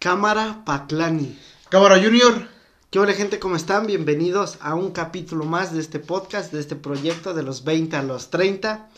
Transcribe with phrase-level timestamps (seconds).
[0.00, 1.38] Cámara Patlani.
[1.68, 2.48] Cámara Junior.
[2.88, 3.38] ¿Qué hola gente?
[3.38, 3.86] ¿Cómo están?
[3.86, 8.02] Bienvenidos a un capítulo más de este podcast, de este proyecto de los 20 a
[8.02, 8.88] los 30.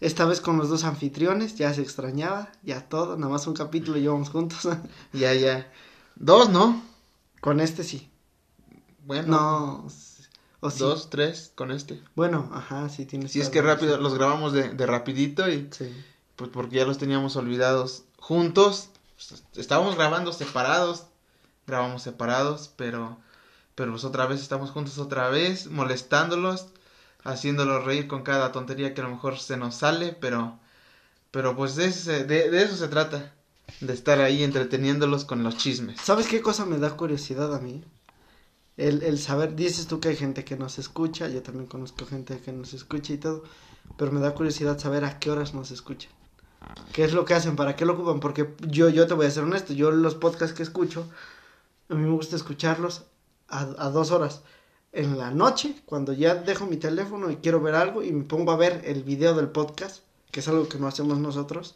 [0.00, 3.98] Esta vez con los dos anfitriones, ya se extrañaba, ya todo, nada más un capítulo
[3.98, 4.68] llevamos juntos.
[5.12, 5.68] ya, ya.
[6.14, 6.80] Dos, ¿no?
[7.40, 8.08] Con este sí.
[9.06, 9.26] Bueno.
[9.26, 9.88] No.
[10.60, 10.78] O sí.
[10.78, 12.00] Dos, tres, con este.
[12.14, 13.32] Bueno, ajá, sí tienes.
[13.32, 15.66] Sí, es que rápido, los grabamos de, de rapidito y.
[15.72, 15.92] Sí.
[16.36, 18.90] Pues porque ya los teníamos olvidados juntos.
[19.16, 21.06] Pues, estábamos grabando separados.
[21.66, 23.18] Grabamos separados, pero.
[23.74, 26.68] Pero pues otra vez estamos juntos otra vez, molestándolos,
[27.24, 30.58] haciéndolos reír con cada tontería que a lo mejor se nos sale, pero.
[31.30, 31.88] Pero pues de,
[32.62, 33.32] eso se trata.
[33.80, 36.00] De estar ahí entreteniéndolos con los chismes.
[36.00, 37.82] ¿Sabes qué cosa me da curiosidad a mí?
[38.76, 42.40] El, el saber, dices tú que hay gente que nos escucha, yo también conozco gente
[42.40, 43.44] que nos escucha y todo,
[43.96, 46.10] pero me da curiosidad saber a qué horas nos escuchan.
[46.92, 47.56] ¿Qué es lo que hacen?
[47.56, 48.20] ¿Para qué lo ocupan?
[48.20, 51.06] Porque yo, yo te voy a ser honesto, yo los podcasts que escucho,
[51.88, 53.02] a mí me gusta escucharlos
[53.48, 54.42] a, a dos horas.
[54.92, 58.52] En la noche, cuando ya dejo mi teléfono y quiero ver algo y me pongo
[58.52, 61.74] a ver el video del podcast, que es algo que no hacemos nosotros,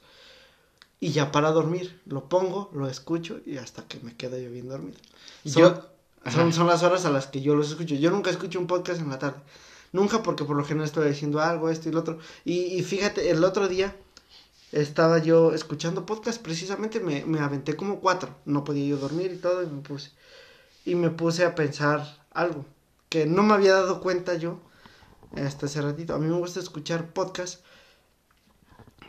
[1.00, 4.68] y ya para dormir, lo pongo, lo escucho y hasta que me quedo yo bien
[4.68, 4.98] dormido.
[5.44, 7.94] Son- yo, son, son las horas a las que yo los escucho.
[7.96, 9.38] Yo nunca escucho un podcast en la tarde.
[9.92, 12.18] Nunca porque por lo general estoy diciendo algo, esto y lo otro.
[12.44, 13.96] Y, y fíjate, el otro día
[14.72, 18.34] estaba yo escuchando podcast, precisamente me, me aventé como cuatro.
[18.44, 20.10] No podía yo dormir y todo y me puse.
[20.84, 22.64] Y me puse a pensar algo
[23.08, 24.60] que no me había dado cuenta yo
[25.34, 26.14] hasta hace ratito.
[26.14, 27.60] A mí me gusta escuchar podcast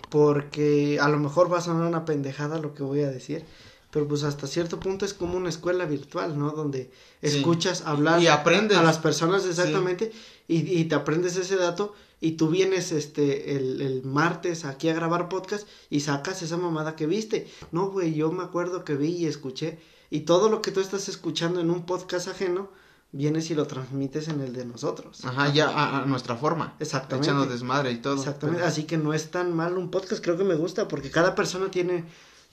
[0.09, 3.45] porque a lo mejor va a sonar una pendejada lo que voy a decir,
[3.91, 6.51] pero pues hasta cierto punto es como una escuela virtual, ¿no?
[6.51, 7.37] Donde Sí.
[7.37, 8.77] escuchas hablar Y aprendes.
[8.77, 10.11] a las personas exactamente
[10.47, 14.93] y, y te aprendes ese dato y tú vienes este el, el martes aquí a
[14.93, 17.47] grabar podcast y sacas esa mamada que viste.
[17.71, 21.07] No, güey, yo me acuerdo que vi y escuché y todo lo que tú estás
[21.09, 22.69] escuchando en un podcast ajeno
[23.11, 25.25] vienes y lo transmites en el de nosotros.
[25.25, 26.75] Ajá, ya a, a nuestra forma.
[26.79, 27.27] Exactamente.
[27.29, 28.15] Echando desmadre y todo.
[28.15, 31.09] Exactamente, Pero- así que no es tan mal un podcast, creo que me gusta porque
[31.09, 32.05] cada persona tiene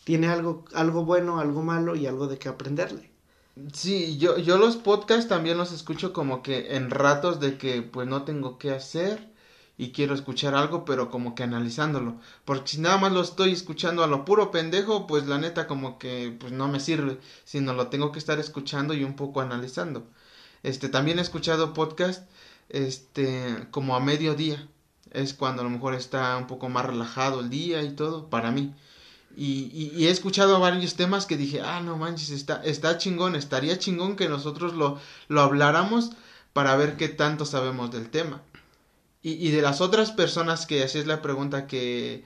[0.07, 3.11] tiene algo algo bueno, algo malo y algo de que aprenderle.
[3.73, 8.07] Sí, yo, yo los podcasts también los escucho como que en ratos de que pues
[8.07, 9.33] no tengo qué hacer
[9.77, 12.21] y quiero escuchar algo, pero como que analizándolo.
[12.45, 15.99] Porque si nada más lo estoy escuchando a lo puro pendejo, pues la neta como
[15.99, 20.07] que pues no me sirve, sino lo tengo que estar escuchando y un poco analizando.
[20.63, 22.31] Este, también he escuchado podcast
[22.69, 24.69] este como a mediodía.
[25.11, 28.53] Es cuando a lo mejor está un poco más relajado el día y todo, para
[28.53, 28.73] mí.
[29.37, 33.37] Y, y, y he escuchado varios temas que dije, ah, no manches, está, está chingón,
[33.37, 34.99] estaría chingón que nosotros lo,
[35.29, 36.13] lo habláramos
[36.55, 38.41] para ver qué tanto sabemos del tema.
[39.23, 42.25] Y, de las otras personas que así es la pregunta que,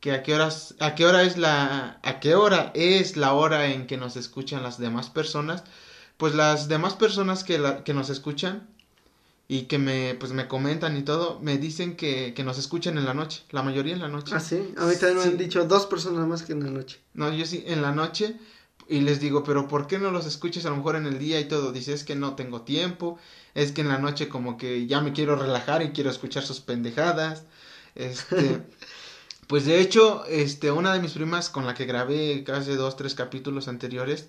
[0.00, 3.68] que a qué horas, a qué hora es la, a qué hora es la hora
[3.68, 5.64] en que nos escuchan las demás personas,
[6.18, 8.68] pues las demás personas que, la, que nos escuchan
[9.52, 13.04] y que me, pues me comentan y todo, me dicen que, que nos escuchan en
[13.04, 14.32] la noche, la mayoría en la noche.
[14.32, 15.28] Ah, sí, a mí también me Sí.
[15.30, 17.00] han dicho dos personas más que en la noche.
[17.14, 18.36] No, yo sí, en la noche.
[18.88, 21.40] Y les digo, pero ¿por qué no los escuchas a lo mejor en el día
[21.40, 21.72] y todo?
[21.72, 23.18] Dice, es que no tengo tiempo.
[23.54, 26.60] Es que en la noche como que ya me quiero relajar y quiero escuchar sus
[26.60, 27.42] pendejadas.
[27.96, 28.60] Este,
[29.48, 33.14] pues de hecho, este, una de mis primas con la que grabé casi dos, tres
[33.16, 34.28] capítulos anteriores,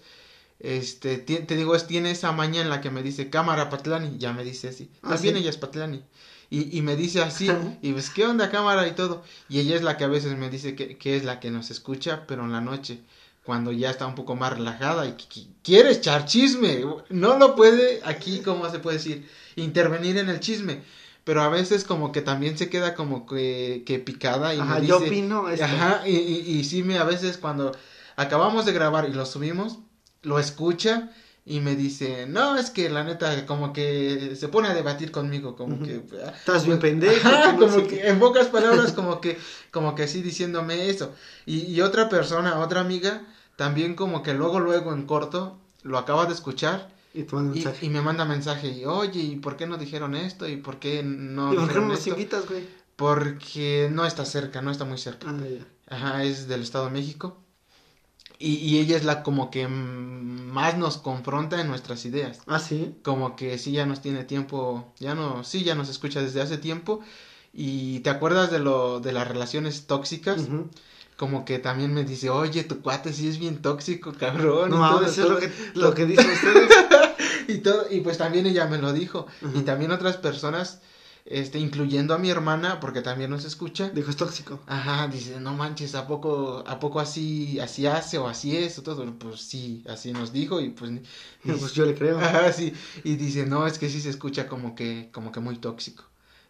[0.64, 4.34] este, te digo, es, tiene esa maña en la que me dice, cámara Patlani, ya
[4.34, 4.90] me dice así.
[5.02, 5.42] Ah, También ¿sí?
[5.42, 6.04] ella es Patlani.
[6.50, 7.50] Y, y me dice así,
[7.82, 9.24] y pues, ¿qué onda cámara y todo?
[9.50, 11.72] Y ella es la que a veces me dice que, que es la que nos
[11.72, 13.00] escucha, pero en la noche,
[13.44, 15.16] cuando ya está un poco más relajada y
[15.64, 16.86] quiere echar chisme.
[17.10, 19.28] No lo puede, aquí, ¿cómo se puede decir?
[19.56, 20.84] Intervenir en el chisme.
[21.24, 24.88] Pero a veces como que también se queda como que, que picada y Ajá, me
[24.88, 25.66] yo dice, opino esto.
[25.66, 27.72] Ajá, y, y, y sí me a veces cuando
[28.16, 29.80] acabamos de grabar y lo subimos,
[30.24, 31.09] lo escucha
[31.46, 35.56] y me dice, no, es que la neta como que se pone a debatir conmigo,
[35.56, 35.86] como Ujú.
[35.86, 36.02] que...
[36.24, 37.28] ah, Estás bien pendejo.
[37.28, 38.08] Ajá, que no como sé que qué.
[38.09, 39.38] en pocas palabras como que
[39.72, 41.14] como que así diciéndome eso.
[41.46, 43.24] Y, y otra persona, otra amiga,
[43.56, 47.64] también como que luego luego en corto lo acaba de escuchar Y te mando y,
[47.64, 47.85] mensaje.
[47.85, 50.47] y me manda mensaje y oye, ¿y por qué no dijeron esto?
[50.47, 52.68] ¿Y por qué no ¿Y por qué no nos invitas, güey?
[52.96, 55.28] Porque no está cerca, no está muy cerca.
[55.28, 55.66] Ah, ya.
[55.96, 57.41] Ajá, es del Estado de México.
[58.41, 62.40] Y, y ella es la como que más nos confronta en nuestras ideas.
[62.47, 62.96] Ah, sí.
[63.03, 66.58] Como que sí ya nos tiene tiempo, ya no, sí ya nos escucha desde hace
[66.58, 67.02] tiempo.
[67.53, 70.47] Y te acuerdas de lo de las relaciones tóxicas,
[71.17, 74.72] como que también me dice, oye, tu cuate sí es bien tóxico, cabrón.
[74.72, 76.70] No todo, eso es lo que, lo que dicen ustedes.
[77.47, 79.28] y todo, y pues también ella me lo dijo.
[79.53, 80.82] Y también otras personas
[81.26, 83.90] este, incluyendo a mi hermana, porque también nos escucha.
[83.90, 84.59] Dijo, es tóxico.
[84.68, 88.78] Ajá, dice, no manches, ¿a poco, a poco así, así hace o así es?
[88.79, 90.91] O todo, pues sí, así nos dijo y pues...
[91.44, 92.20] Y pues yo le creo.
[92.20, 92.73] Ajá, sí,
[93.03, 96.03] y dice, no, es que sí se escucha como que, como que muy tóxico.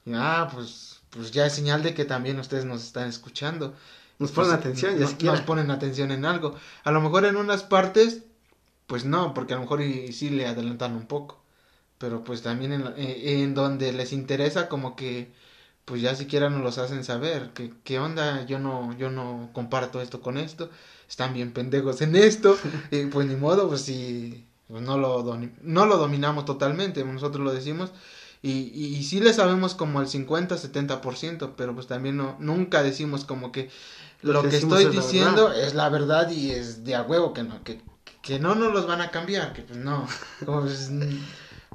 [0.05, 3.75] Y, ah, pues, pues ya es señal de que también ustedes nos están escuchando.
[4.19, 5.31] Nos ponen Pues, atención, ya no-.
[5.31, 6.55] Nos ponen atención en algo.
[6.83, 8.23] A lo mejor en unas partes,
[8.87, 11.40] pues no, porque a lo mejor y, sí le adelantan un poco.
[12.01, 15.31] Pero pues también en, eh, en donde les interesa como que
[15.85, 20.01] pues ya siquiera nos los hacen saber que qué onda yo no yo no comparto
[20.01, 20.69] esto con esto
[21.09, 22.57] están bien pendejos en esto
[22.91, 25.23] y pues ni modo pues si pues, no lo
[25.61, 27.91] no lo dominamos totalmente nosotros lo decimos
[28.43, 32.83] y, y, y sí le sabemos como el 50 70% pero pues también no nunca
[32.83, 33.69] decimos como que
[34.21, 37.43] Lo lo que estoy es diciendo es la verdad y es de a huevo que
[37.43, 37.81] no que
[38.21, 40.07] que no nos los van a cambiar que pues no
[40.45, 40.89] como pues,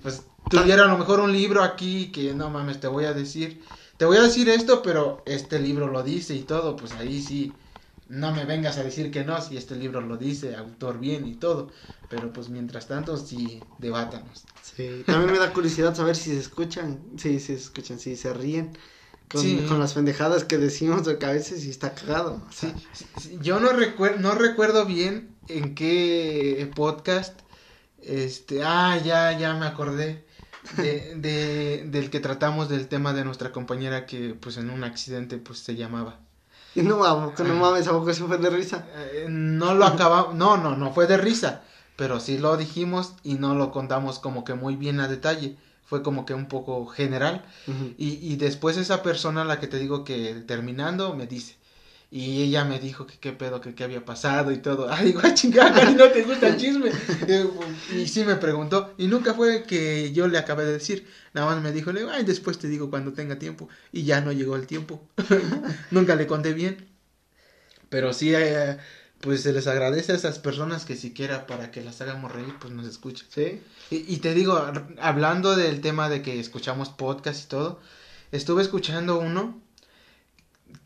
[0.03, 3.65] pues tuviera a lo mejor un libro aquí que no mames te voy a decir
[3.97, 7.59] te voy a decir esto pero este libro lo dice y todo pues ahí sí
[8.09, 11.35] no me vengas a decir que no si este libro lo dice autor bien y
[11.35, 11.71] todo
[12.09, 17.01] pero pues mientras tanto sí debátanos Sí, también me da curiosidad saber si se escuchan,
[17.17, 18.77] sí, si se escuchan, si se ríen
[19.29, 19.65] con, Sí.
[19.69, 22.43] con las pendejadas que decimos de que a veces sí está cagado.
[22.49, 27.41] o sea, Sí, sí, yo no recuerdo no recuerdo bien en qué podcast
[28.07, 30.25] este ah ya ya me acordé
[30.77, 35.39] de, de del que tratamos del tema de nuestra compañera que pues en un accidente
[35.39, 36.21] pues se llamaba
[36.75, 38.87] Y no, ¿a poco no mames, a poco se fue de risa.
[39.13, 41.63] Eh, no lo acabamos no no no fue de risa
[41.97, 45.57] pero sí lo dijimos y no lo contamos como que muy bien a detalle
[45.87, 47.45] fue como que un poco general
[47.97, 51.57] y, y después esa persona, la que te digo que terminando, me dice.
[52.09, 54.89] Y ella me dijo que qué pedo, que qué había pasado y todo.
[54.91, 56.91] Ay, digo, "Ah, chingada, no te gusta el chisme.
[57.93, 58.95] Y, y sí me preguntó.
[58.97, 61.07] Y nunca fue que yo le acabé de decir.
[61.35, 63.69] Nada más me dijo, le digo, ay, después te digo cuando tenga tiempo.
[63.93, 65.03] Y ya no llegó el tiempo.
[65.91, 66.87] nunca le conté bien.
[67.89, 68.79] Pero sí, eh,
[69.21, 72.73] pues se les agradece a esas personas que siquiera para que las hagamos reír, pues
[72.73, 73.27] nos escuchan.
[73.31, 73.61] Sí.
[73.91, 74.65] Y, y te digo,
[75.01, 77.81] hablando del tema de que escuchamos podcast y todo,
[78.33, 79.61] estuve escuchando uno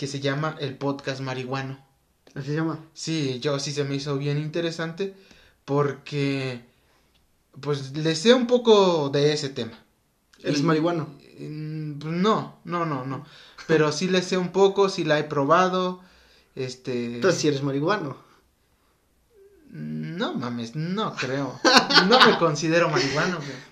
[0.00, 1.78] que se llama el podcast marihuano.
[2.34, 2.78] Así se llama.
[2.94, 5.14] Sí, yo sí se me hizo bien interesante
[5.66, 6.64] porque
[7.60, 9.78] pues le sé un poco de ese tema.
[10.42, 11.06] Eres Y- marihuano.
[11.38, 13.26] Mm, pues no, no, no, no.
[13.66, 16.00] Pero sí le sé un poco, sí la he probado.
[16.54, 17.16] Este.
[17.16, 18.16] Entonces, si eres marihuano.
[19.70, 21.60] No mames, no creo.
[22.08, 23.70] No me considero marihuano, güey.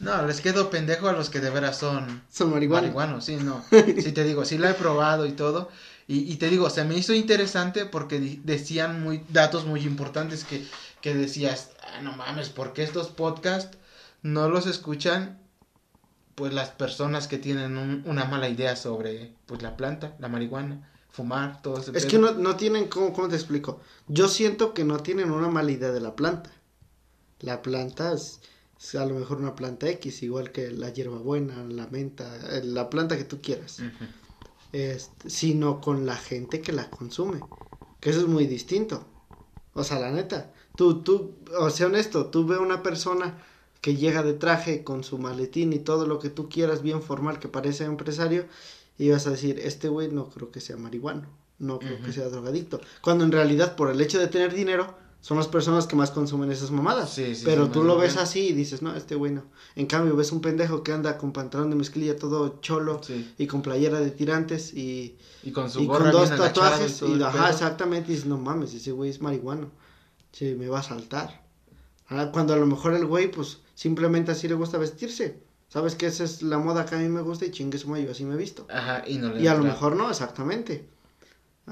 [0.00, 2.82] No, les quedo pendejo a los que de veras son Son marihuanos.
[2.94, 3.64] marihuanos, sí, no.
[3.70, 5.70] Sí te digo, sí la he probado y todo.
[6.06, 10.64] Y, y te digo, se me hizo interesante porque decían muy datos muy importantes que,
[11.00, 13.76] que decías, ah, no mames, porque estos podcasts
[14.22, 15.40] no los escuchan
[16.34, 20.88] pues las personas que tienen un- una mala idea sobre pues la planta, la marihuana,
[21.10, 22.10] fumar, todo ese Es pedo.
[22.10, 23.80] que no, no tienen, ¿cómo, ¿cómo te explico?
[24.06, 26.50] Yo siento que no tienen una mala idea de la planta.
[27.40, 28.40] La planta es
[28.98, 33.16] a lo mejor una planta X, igual que la hierbabuena, la menta, eh, la planta
[33.16, 33.82] que tú quieras.
[34.72, 37.40] Este, sino con la gente que la consume.
[38.00, 39.04] Que eso es muy distinto.
[39.74, 40.52] O sea, la neta.
[40.76, 43.42] Tú, tú, o sea, honesto, tú ve una persona
[43.80, 47.38] que llega de traje con su maletín y todo lo que tú quieras, bien formal,
[47.38, 48.46] que parece empresario,
[48.96, 51.28] y vas a decir, este güey no creo que sea marihuano,
[51.58, 52.80] no creo que sea drogadicto.
[53.00, 56.50] Cuando en realidad, por el hecho de tener dinero, son las personas que más consumen
[56.50, 57.12] esas mamadas.
[57.12, 59.44] Sí, sí, Pero sí, tú lo ves así y dices, no, este güey no.
[59.74, 63.00] En cambio, ves un pendejo que anda con pantalón de mezclilla todo cholo
[63.36, 67.22] y con playera de tirantes y, Y con su y gorra con dos tatuajes y,
[67.22, 69.70] ajá, exactamente, y dices, no mames, ese güey es marihuano.
[70.32, 71.42] Sí, me va a saltar.
[72.08, 75.40] Ah, cuando a lo mejor el güey, pues, simplemente así le gusta vestirse.
[75.68, 78.10] Sabes que esa es la moda que a mí me gusta y chingue su yo
[78.10, 78.66] así me he visto.
[78.70, 80.88] Ajá, y no le Y a lo mejor no, exactamente.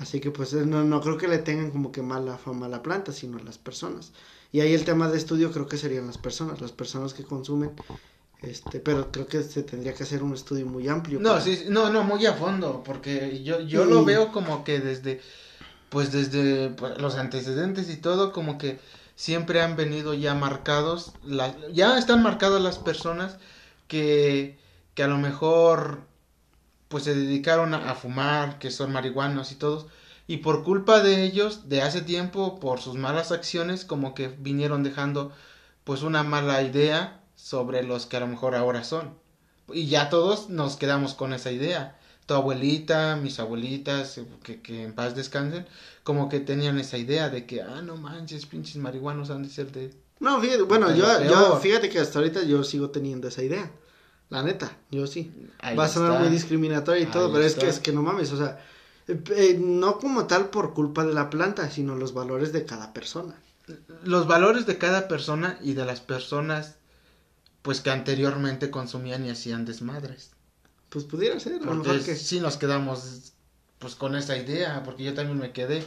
[0.01, 2.83] Así que pues no, no creo que le tengan como que mala fama a la
[2.83, 4.13] planta, sino a las personas.
[4.53, 7.73] Y ahí el tema de estudio creo que serían las personas, las personas que consumen.
[8.41, 11.19] Este, pero creo que se tendría que hacer un estudio muy amplio.
[11.19, 14.79] No, para- sí, no, no, muy a fondo, porque yo, yo lo veo como que
[14.79, 15.21] desde,
[15.89, 18.79] pues desde pues, los antecedentes y todo, como que
[19.15, 23.39] siempre han venido ya marcados, la- ya están marcadas las personas
[23.89, 24.59] que,
[24.95, 26.01] que a lo mejor,
[26.89, 29.87] pues se dedicaron a, a fumar, que son marihuanos y todos,
[30.29, 34.83] y por culpa de ellos, de hace tiempo, por sus malas acciones, como que vinieron
[34.83, 35.33] dejando,
[35.85, 39.15] pues una mala idea sobre los que a lo mejor ahora son.
[39.73, 41.99] Y ya todos nos quedamos con esa idea.
[42.27, 45.67] Tu abuelita, mis abuelitas, eh, que, que en paz descansen,
[46.03, 49.71] como que tenían esa idea de que, ah, no manches, pinches marihuanos han de ser
[49.71, 49.95] de...
[50.19, 53.71] No, fíjate, bueno, yo, yo, fíjate que hasta ahorita yo sigo teniendo esa idea.
[54.29, 55.33] La neta, yo sí.
[55.61, 56.23] Ahí Va a sonar está.
[56.23, 58.59] muy discriminatorio y todo, Ahí pero es que, es que no mames, o sea,
[59.07, 62.93] eh, eh, no como tal por culpa de la planta, sino los valores de cada
[62.93, 63.37] persona.
[64.05, 66.77] Los valores de cada persona y de las personas,
[67.63, 70.31] pues que anteriormente consumían y hacían desmadres.
[70.89, 72.17] Pues pudiera ser, a lo Porque mejor que...
[72.17, 73.33] sí nos quedamos
[73.79, 75.85] pues con esa idea, porque yo también me quedé,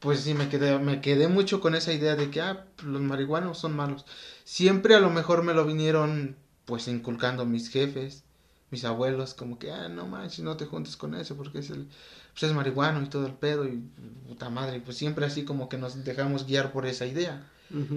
[0.00, 3.58] pues sí me quedé, me quedé mucho con esa idea de que ah, los marihuanos
[3.58, 4.04] son malos.
[4.44, 8.24] Siempre a lo mejor me lo vinieron pues inculcando mis jefes,
[8.70, 11.88] mis abuelos, como que ah, no manches, no te juntes con eso porque es el
[12.32, 13.82] pues es marihuano y todo el pedo y
[14.26, 17.48] puta madre, pues siempre así como que nos dejamos guiar por esa idea.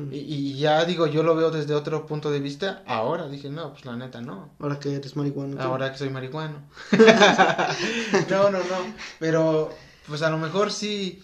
[0.09, 3.73] Y, y ya digo, yo lo veo desde otro punto de vista, ahora dije, no,
[3.73, 4.51] pues la neta no.
[4.59, 5.57] Ahora que eres marihuana.
[5.57, 5.61] tú.
[5.61, 6.61] Ahora que soy marihuano.
[8.29, 8.93] no, no, no.
[9.19, 9.69] Pero,
[10.07, 11.21] pues a lo mejor sí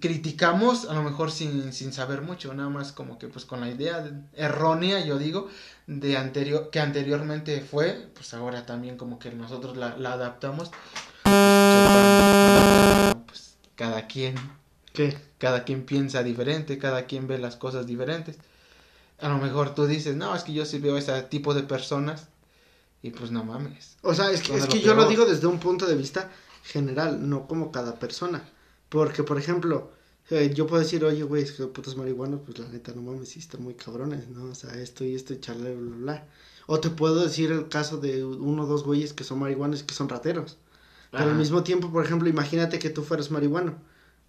[0.00, 3.68] criticamos, a lo mejor sin, sin saber mucho, nada más como que pues con la
[3.68, 5.48] idea de- errónea, yo digo,
[5.86, 10.70] de anterior, que anteriormente fue, pues ahora también como que nosotros la, la adaptamos.
[13.26, 14.34] Pues cada quien,
[14.92, 15.16] ¿Qué?
[15.38, 18.38] cada quien piensa diferente, cada quien ve las cosas diferentes.
[19.20, 22.28] A lo mejor tú dices, no, es que yo sí veo ese tipo de personas
[23.02, 23.96] y pues no mames.
[24.02, 26.30] O sea, es que, es que yo lo digo desde un punto de vista
[26.62, 28.42] general, no como cada persona.
[28.94, 29.90] Porque, por ejemplo,
[30.30, 33.30] eh, yo puedo decir, oye, güey, es que putos marihuanos, pues la neta, no mames,
[33.30, 34.44] sí están muy cabrones, ¿no?
[34.44, 36.28] O sea, esto y esto y charla, bla, bla, bla.
[36.68, 39.84] O te puedo decir el caso de uno o dos güeyes que son marihuanos y
[39.84, 40.58] que son rateros.
[41.10, 43.74] Pero al mismo tiempo, por ejemplo, imagínate que tú fueras marihuano.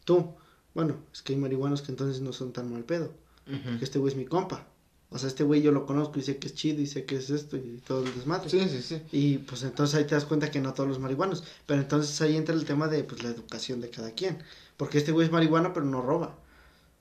[0.04, 0.34] Tú,
[0.74, 3.14] bueno, es que hay marihuanos que entonces no son tan mal pedo.
[3.46, 4.66] Porque este güey es mi compa.
[5.10, 7.16] O sea, este güey yo lo conozco y sé que es chido y sé que
[7.18, 8.50] es esto y todo el desmadre.
[8.50, 9.02] Sí, sí, sí.
[9.12, 11.44] Y pues entonces ahí te das cuenta que no todos los marihuanos.
[11.66, 14.40] Pero entonces ahí entra el tema de pues la educación de cada quien.
[14.78, 16.36] Porque este güey es marihuano pero no roba.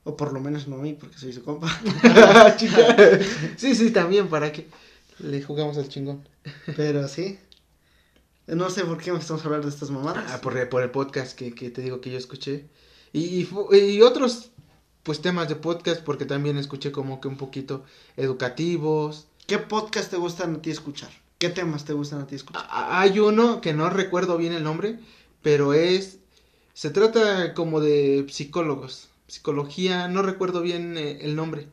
[0.03, 1.67] O por lo menos no a mí porque soy su compa.
[2.57, 3.19] Chica.
[3.57, 4.67] sí, sí, también, ¿para que
[5.19, 6.27] Le jugamos al chingón.
[6.75, 7.39] pero sí.
[8.47, 10.31] No sé por qué me estamos hablando de estas mamadas.
[10.31, 12.65] Ah, por, por el podcast que, que te digo que yo escuché.
[13.11, 14.51] Y, y otros,
[15.05, 17.85] pues, temas de podcast, porque también escuché como que un poquito
[18.17, 19.27] educativos.
[19.45, 21.11] ¿Qué podcast te gustan a ti escuchar?
[21.37, 22.65] ¿Qué temas te gustan a ti escuchar?
[22.71, 24.99] Hay uno que no recuerdo bien el nombre,
[25.43, 26.17] pero es...
[26.73, 29.09] Se trata como de psicólogos.
[29.27, 31.67] Psicología, no recuerdo bien eh, el nombre.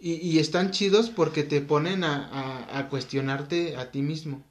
[0.00, 4.42] Y, y están chidos porque te ponen a, a, a cuestionarte a ti mismo.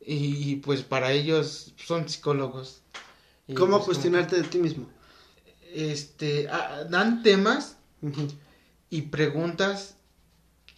[0.00, 2.80] Y, y, pues para ellos son psicólogos.
[3.48, 4.86] Y, ¿Cómo pues, como cuestionarte de ti mismo?
[5.74, 7.76] Este, ah, dan temas
[8.90, 9.96] y preguntas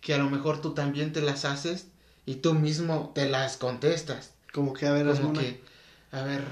[0.01, 1.89] que a lo mejor tú también te las haces
[2.27, 4.35] y tú mismo te las contestas.
[4.53, 5.63] Como que a ver, Como que,
[6.13, 6.43] a ver,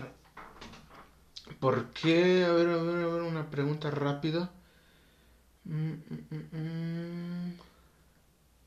[1.59, 2.45] ¿por qué?
[2.45, 4.51] A ver, a ver, a ver, una pregunta rápida.
[5.65, 7.59] Mm, mm, mm, mm.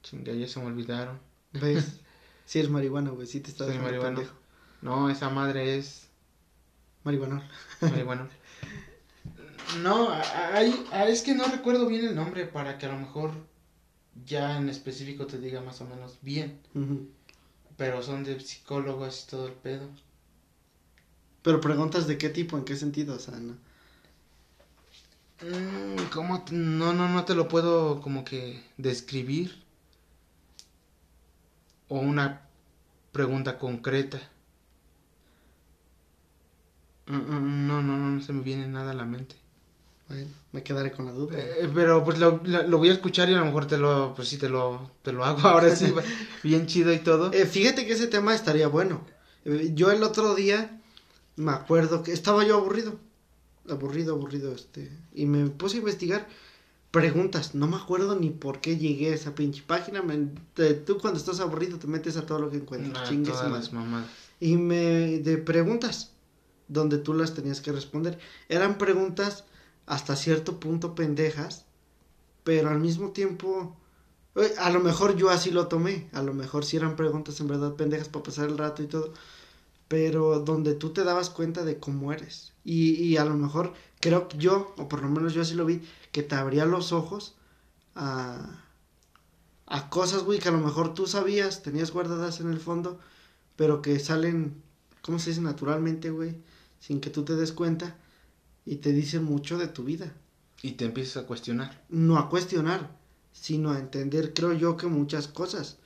[0.03, 1.19] Chinga, ya se me olvidaron.
[1.53, 1.99] ¿Ves?
[2.43, 4.17] Si eres marihuana, güey, sí te estás marihuano.
[4.17, 4.35] pendejo.
[4.81, 6.09] No, esa madre es
[7.05, 7.41] Marihuanol.
[7.79, 8.27] marihuana.
[9.67, 13.31] No, hay, es que no recuerdo bien el nombre para que a lo mejor
[14.25, 16.59] ya en específico te diga más o menos bien.
[17.75, 19.89] Pero son de psicólogos y todo el pedo.
[21.43, 23.55] Pero preguntas de qué tipo, en qué sentido, o sea, no.
[25.41, 25.97] Mm,
[26.51, 29.63] No, no, no te lo puedo como que describir.
[31.89, 32.25] O una
[33.11, 34.19] pregunta concreta.
[37.07, 39.35] Mm, mm, No, no, no, no se me viene nada a la mente.
[40.11, 41.37] Bueno, me quedaré con la duda.
[41.39, 44.13] Eh, pero pues lo, lo, lo voy a escuchar y a lo mejor te lo,
[44.15, 45.93] pues sí te lo, te lo hago ahora sí,
[46.43, 47.31] bien chido y todo.
[47.33, 49.01] Eh, fíjate que ese tema estaría bueno.
[49.45, 50.81] Eh, yo el otro día
[51.37, 52.99] me acuerdo que estaba yo aburrido.
[53.69, 54.91] Aburrido, aburrido, este.
[55.13, 56.27] Y me puse a investigar
[56.89, 57.55] preguntas.
[57.55, 60.01] No me acuerdo ni por qué llegué a esa pinche página.
[60.01, 63.03] me- te- tú cuando estás aburrido te metes a todo lo que encuentras.
[63.05, 63.63] Ah, Chingue su todas madre.
[63.63, 64.09] las mamadas.
[64.39, 66.11] y me de preguntas
[66.67, 68.17] donde tú las tenías que responder.
[68.49, 69.45] Eran preguntas
[69.85, 71.65] hasta cierto punto pendejas,
[72.43, 73.77] pero al mismo tiempo
[74.35, 77.47] eh, a lo mejor yo así lo tomé, a lo mejor sí eran preguntas en
[77.47, 79.13] verdad pendejas para pasar el rato y todo,
[79.87, 82.53] pero donde tú te dabas cuenta de cómo eres.
[82.63, 85.81] Y, y a lo mejor creo yo, o por lo menos yo así lo vi,
[86.11, 87.35] que te abría los ojos
[87.95, 88.63] a,
[89.65, 92.99] a cosas, güey, que a lo mejor tú sabías, tenías guardadas en el fondo,
[93.55, 94.61] pero que salen,
[95.01, 95.41] ¿cómo se dice?
[95.41, 96.37] Naturalmente, güey,
[96.79, 97.97] sin que tú te des cuenta
[98.65, 100.13] y te dicen mucho de tu vida.
[100.61, 101.83] Y te empiezas a cuestionar.
[101.89, 102.91] No a cuestionar,
[103.33, 105.77] sino a entender, creo yo, que muchas cosas.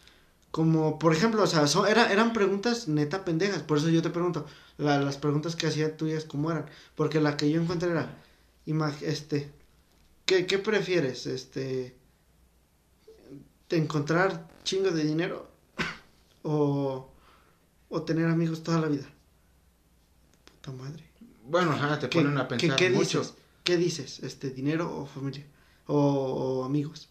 [0.52, 3.62] Como, por ejemplo, o sea, son- era- eran preguntas neta pendejas.
[3.64, 4.46] Por eso yo te pregunto,
[4.78, 6.66] la- las preguntas que hacían tuyas, ¿cómo eran?
[6.96, 8.18] Porque la que yo encontré era,
[9.02, 9.52] este,
[10.26, 11.26] ¿qué, ¿qué prefieres?
[11.28, 11.96] Este,
[13.70, 15.50] ¿de encontrar chingo de dinero?
[16.44, 17.10] o,
[17.90, 19.08] o tener amigos toda la vida.
[20.46, 21.04] Puta madre.
[21.48, 23.20] Bueno, ajá, te ¿Qué- ponen a qué- pensar qué mucho.
[23.20, 23.34] dices?
[23.64, 24.20] ¿Qué dices?
[24.22, 25.46] Este, dinero o familia
[25.88, 27.10] o, o amigos.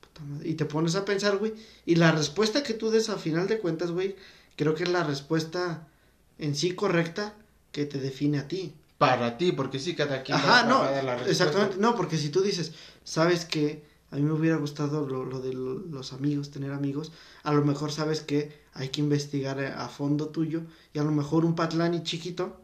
[0.00, 0.48] Puta madre.
[0.48, 1.54] Y te pones a pensar, güey,
[1.86, 4.16] y la respuesta que tú des a final de cuentas, güey,
[4.56, 5.86] creo que es la respuesta
[6.38, 7.34] en sí correcta
[7.72, 8.74] que te define a ti.
[8.98, 11.44] Para ti, porque sí, cada quien Ajá, va- no, va a dar la respuesta.
[11.44, 12.72] exactamente, no, porque si tú dices,
[13.04, 17.12] sabes que a mí me hubiera gustado lo, lo de lo- los amigos, tener amigos,
[17.42, 21.12] a lo mejor sabes que hay que investigar a, a fondo tuyo y a lo
[21.12, 22.60] mejor un patlani chiquito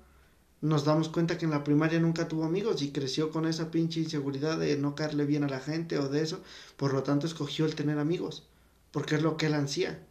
[0.60, 4.00] nos damos cuenta que en la primaria nunca tuvo amigos y creció con esa pinche
[4.00, 6.42] inseguridad de no caerle bien a la gente o de eso,
[6.76, 8.48] por lo tanto escogió el tener amigos,
[8.90, 10.06] porque es lo que él ansía.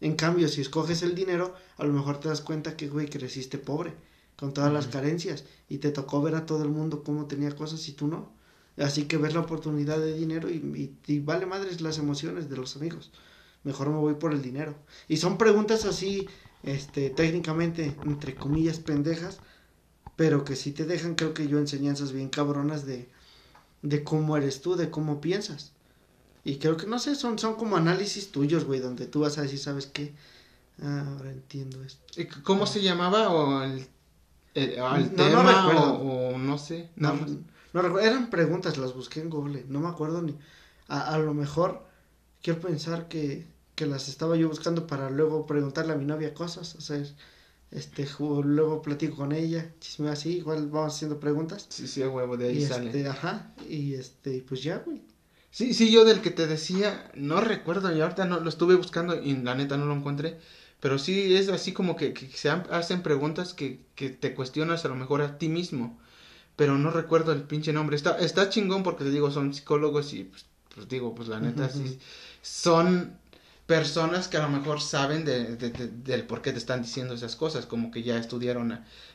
[0.00, 3.58] En cambio, si escoges el dinero, a lo mejor te das cuenta que, güey, creciste
[3.58, 3.94] pobre,
[4.36, 7.86] con todas las carencias, y te tocó ver a todo el mundo cómo tenía cosas
[7.88, 8.32] y tú no.
[8.78, 10.54] Así que ves la oportunidad de dinero y,
[11.06, 13.12] y- y vale madres las emociones de los amigos.
[13.62, 14.74] Mejor me voy por el dinero.
[15.08, 16.30] Y son preguntas así,
[16.62, 19.40] este, técnicamente, entre comillas, pendejas,
[20.20, 23.08] pero que sí te dejan, creo que yo, enseñanzas bien cabronas de,
[23.82, 25.72] de cómo eres tú, de cómo piensas.
[26.44, 29.42] Y creo que, no sé, son, son como análisis tuyos, güey, donde tú vas a
[29.42, 30.14] decir, ¿sabes qué?
[30.82, 32.02] Ah, ahora entiendo esto.
[32.20, 33.30] ¿Y c- ¿Cómo se llamaba?
[33.30, 33.86] ¿O el,
[34.54, 35.56] el- o el No, no tema?
[35.58, 35.94] recuerdo.
[35.94, 36.88] o, o no sé.
[36.96, 37.14] No,
[37.72, 40.36] no recuerdo, eran preguntas, las busqué en Google, no me acuerdo ni.
[40.88, 41.82] A, a lo mejor
[42.42, 43.46] quiero pensar que,
[43.76, 47.02] que las estaba yo buscando para luego preguntarle a mi novia cosas, o sea,
[47.70, 51.66] este, luego platico con ella, chismeo así, igual vamos haciendo preguntas.
[51.68, 52.86] Sí, sí, a huevo, de ahí Y sale.
[52.86, 55.02] este, ajá, y este, y pues ya, güey.
[55.52, 59.20] Sí, sí, yo del que te decía, no recuerdo, y ahorita no lo estuve buscando
[59.20, 60.38] y la neta no lo encontré.
[60.80, 64.84] Pero sí es así como que, que se han- hacen preguntas que, que te cuestionas
[64.84, 65.98] a lo mejor a ti mismo.
[66.56, 67.96] Pero no recuerdo el pinche nombre.
[67.96, 71.68] Está, está chingón porque te digo, son psicólogos y pues, pues digo, pues la neta
[71.68, 71.98] sí.
[72.42, 73.18] Son
[73.74, 77.14] personas que a lo mejor saben de, de- de- del por qué te están diciendo
[77.14, 77.66] esas cosas.
[77.66, 78.68] Como que ya estudiaron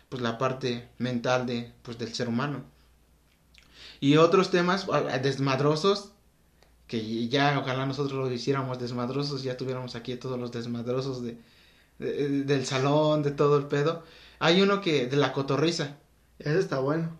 [0.09, 2.63] pues la parte mental de, pues, del ser humano.
[3.99, 4.87] Y otros temas
[5.21, 6.11] desmadrosos
[6.87, 11.37] que ya ojalá nosotros lo hiciéramos desmadrosos, ya tuviéramos aquí todos los desmadrosos de,
[11.99, 14.03] de- del salón, de todo el pedo.
[14.39, 15.97] Hay uno que, de la cotorriza.
[16.39, 17.17] Ese está bueno.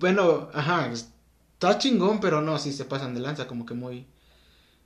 [0.00, 4.06] Bueno, ajá, está chingón, pero no, sí se pasan de lanza, como que muy,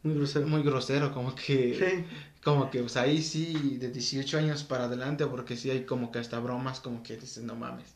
[0.03, 0.47] Muy grosero.
[0.47, 2.05] muy grosero, como que, Sí.
[2.43, 6.19] como que, pues ahí sí, de 18 años para adelante, porque sí hay como que
[6.19, 7.87] hasta bromas, como que dices, no mames.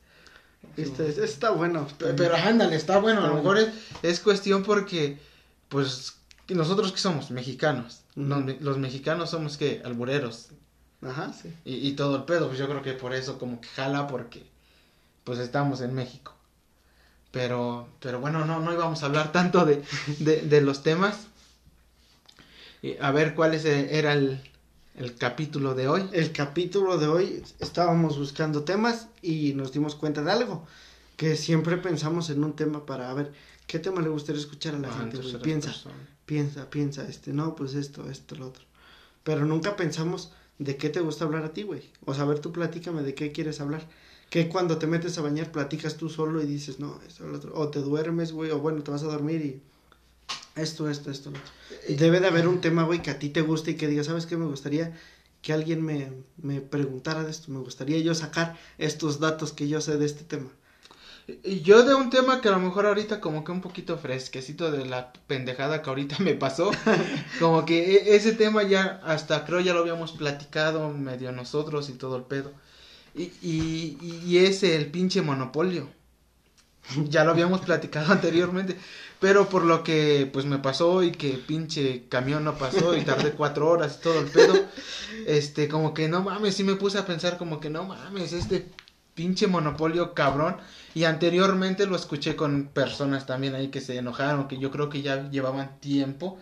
[0.77, 1.87] Este, está bueno.
[1.99, 3.69] Pe- Pero ándale, está bueno, a lo mejor es,
[4.03, 5.19] es cuestión porque,
[5.69, 6.17] pues,
[6.49, 10.49] nosotros que somos mexicanos, los, me- los mexicanos somos que albureros
[11.03, 11.53] Ajá, sí.
[11.65, 14.47] y, y todo el pedo, pues yo creo que por eso como que jala porque,
[15.25, 16.35] pues estamos en México.
[17.31, 19.83] Pero, pero bueno, no, no íbamos a hablar tanto de,
[20.19, 21.27] de, de los temas.
[23.01, 24.41] A ver cuál es, eh, era el,
[24.97, 26.09] el capítulo de hoy.
[26.13, 30.67] el capítulo de hoy estábamos buscando temas y nos dimos cuenta de algo.
[31.17, 33.33] Que siempre pensamos en un tema para ver
[33.67, 35.19] qué tema le gustaría escuchar a la Ah, gente.
[35.39, 35.95] Piensa, persona.
[36.27, 37.09] piensa, piensa.
[37.09, 38.65] Este, no, pues esto, esto, lo otro.
[39.23, 41.83] Pero nunca pensamos de qué te gusta hablar a ti, güey.
[42.05, 43.87] O sea, a ver, tú platícame de qué quieres hablar.
[44.29, 47.53] Que cuando te metes a bañar platicas tú solo y dices, no, esto, lo otro.
[47.55, 49.63] O te duermes, güey, o bueno, te vas a dormir y
[50.55, 51.53] esto, esto, esto, lo otro.
[51.89, 54.27] Debe de haber un tema, güey, que a ti te guste y que digas, ¿sabes
[54.27, 54.37] qué?
[54.37, 54.97] Me gustaría
[55.43, 57.51] que alguien me, me preguntara de esto.
[57.53, 60.51] Me gustaría yo sacar estos datos que yo sé de este tema.
[61.43, 64.71] Y yo de un tema que a lo mejor ahorita como que un poquito fresquecito
[64.71, 66.71] de la pendejada que ahorita me pasó,
[67.39, 71.95] como que e- ese tema ya hasta creo ya lo habíamos platicado medio nosotros y
[71.95, 72.53] todo el pedo.
[73.15, 75.89] Y, y, y es el pinche monopolio.
[77.09, 78.77] Ya lo habíamos platicado anteriormente,
[79.21, 83.33] pero por lo que pues me pasó y que pinche camión no pasó y tardé
[83.37, 84.55] cuatro horas y todo el pedo,
[85.27, 88.69] este como que no mames, sí me puse a pensar como que no mames, este
[89.15, 90.57] pinche monopolio cabrón.
[90.95, 95.03] Y anteriormente lo escuché con personas también ahí que se enojaron, que yo creo que
[95.03, 96.39] ya llevaban tiempo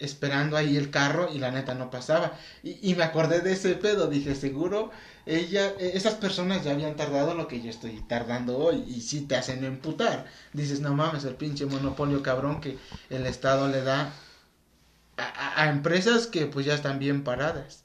[0.00, 2.38] esperando ahí el carro y la neta no pasaba.
[2.62, 4.90] Y, y me acordé de ese pedo, dije, seguro
[5.26, 9.22] ella, eh, esas personas ya habían tardado lo que yo estoy tardando hoy y sí
[9.26, 10.26] te hacen emputar.
[10.52, 12.78] Dices, no mames, el pinche monopolio cabrón que
[13.10, 14.12] el Estado le da
[15.16, 17.84] a, a- empresas que pues ya están bien paradas.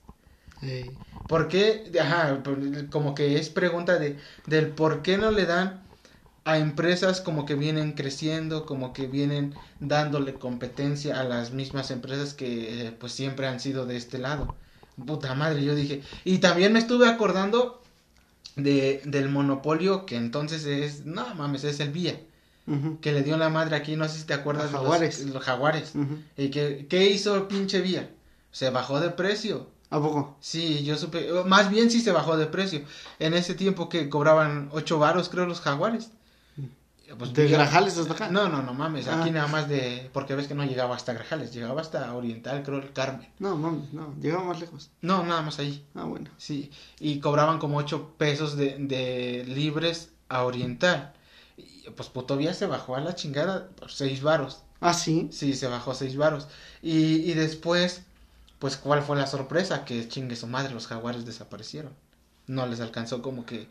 [1.28, 1.92] ¿Por qué?
[2.02, 5.89] Ajá, por- como que es pregunta de del por qué no le dan
[6.52, 12.34] a empresas como que vienen creciendo, como que vienen dándole competencia a las mismas empresas
[12.34, 14.56] que eh, pues siempre han sido de este lado.
[15.06, 16.02] Puta madre, yo dije.
[16.26, 17.82] Y también me estuve acordando
[18.56, 22.20] de, del monopolio que entonces es, no mames, es el Vía,
[23.02, 25.26] que le dio la madre aquí, no sé si te acuerdas los- Jaguares.
[25.26, 25.94] los, jaguares.
[26.38, 28.10] ¿Y que, qué hizo el pinche Vía?
[28.52, 29.68] Se bajó de precio.
[29.92, 30.38] ¿A poco?
[30.40, 32.82] Sí, yo supe, más bien sí se bajó de precio.
[33.18, 36.12] En ese tiempo que cobraban 8 varos, creo, los jaguares.
[37.18, 38.30] Pues, ¿De Grajales hasta acá?
[38.30, 39.22] No, no, no mames, Ah.
[39.22, 42.78] aquí nada más de, porque ves que no llegaba hasta Grajales, llegaba hasta Oriental, creo,
[42.80, 43.28] el Carmen.
[43.40, 44.90] No, mames, no, llegaba más lejos.
[45.02, 45.86] No, nada más ahí.
[45.96, 46.30] Ah, bueno.
[46.38, 51.14] Sí, y cobraban como 8 pesos de, de libres a Oriental.
[51.58, 54.60] Y pues Putovía se bajó a la chingada por 6 varos.
[54.82, 55.28] Ah, sí.
[55.32, 56.48] Sí, se bajó 6 varos.
[56.82, 58.04] Y, y después,
[58.60, 59.84] pues, ¿cuál fue la sorpresa?
[59.84, 61.92] Que chingue su madre, los jaguares desaparecieron.
[62.48, 63.68] No les alcanzó como que,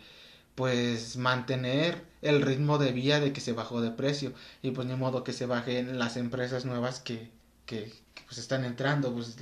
[0.59, 4.33] pues, mantener el ritmo de vía de que se bajó de precio.
[4.61, 7.31] Y pues ni modo que se bajen las empresas nuevas que,
[7.65, 9.37] que, que, pues están entrando, pues,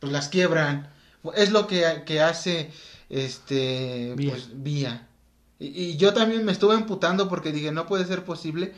[0.00, 0.90] pues las quiebran.
[1.36, 2.72] Es lo que, que hace
[3.08, 4.30] este Vía.
[4.32, 5.06] pues vía.
[5.60, 8.74] Y, y yo también me estuve emputando porque dije, no puede ser posible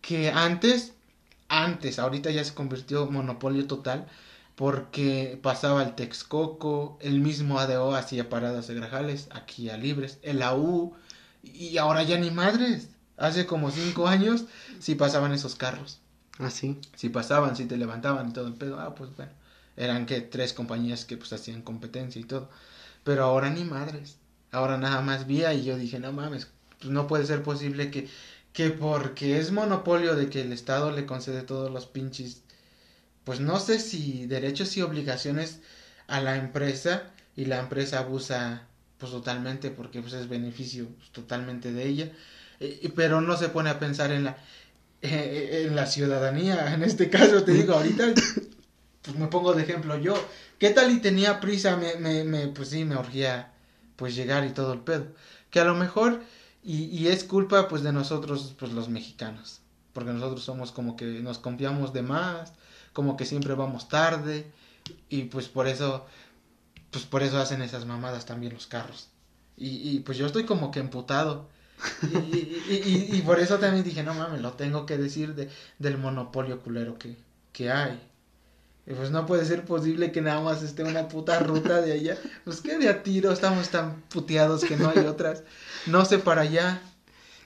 [0.00, 0.92] que antes,
[1.48, 4.06] antes, ahorita ya se convirtió monopolio total,
[4.54, 10.40] porque pasaba el Texcoco, el mismo ADO hacía paradas de Grajales, aquí a Libres, el
[10.42, 10.94] AU,
[11.54, 12.88] y ahora ya ni madres.
[13.16, 14.44] Hace como cinco años
[14.78, 16.00] sí pasaban esos carros.
[16.38, 16.78] Ah, sí.
[16.94, 19.32] Si pasaban, si te levantaban y todo el pedo, ah, pues bueno,
[19.76, 22.50] eran que tres compañías que pues hacían competencia y todo.
[23.04, 24.16] Pero ahora ni madres.
[24.52, 28.08] Ahora nada más vía y yo dije, no mames, pues no puede ser posible que,
[28.52, 32.42] que porque es monopolio de que el Estado le concede todos los pinches,
[33.24, 35.60] pues no sé si derechos y obligaciones
[36.06, 38.66] a la empresa y la empresa abusa
[38.98, 42.12] pues totalmente porque pues es beneficio pues, totalmente de ella,
[42.60, 44.36] eh, pero no se pone a pensar en la
[45.02, 46.74] eh, en la ciudadanía.
[46.74, 48.14] En este caso te digo, ahorita
[49.02, 50.14] pues me pongo de ejemplo yo.
[50.58, 51.76] ¿Qué tal y tenía prisa?
[51.76, 53.52] Me, me, me pues sí, me urgía
[53.96, 55.06] pues llegar y todo el pedo.
[55.50, 56.22] Que a lo mejor,
[56.64, 59.60] y, y es culpa pues de nosotros, pues los mexicanos.
[59.92, 62.52] Porque nosotros somos como que nos confiamos de más,
[62.92, 64.50] como que siempre vamos tarde.
[65.08, 66.06] Y pues por eso,
[66.96, 69.10] pues por eso hacen esas mamadas también los carros.
[69.54, 71.46] Y, y pues yo estoy como que emputado.
[72.10, 76.62] Y, y, por eso también dije, no mames, lo tengo que decir de, del monopolio
[76.62, 77.14] culero que,
[77.52, 78.00] que hay.
[78.86, 82.16] Y pues no puede ser posible que nada más esté una puta ruta de allá.
[82.44, 85.42] Pues que de a tiro estamos tan puteados que no hay otras.
[85.84, 86.80] No sé para allá.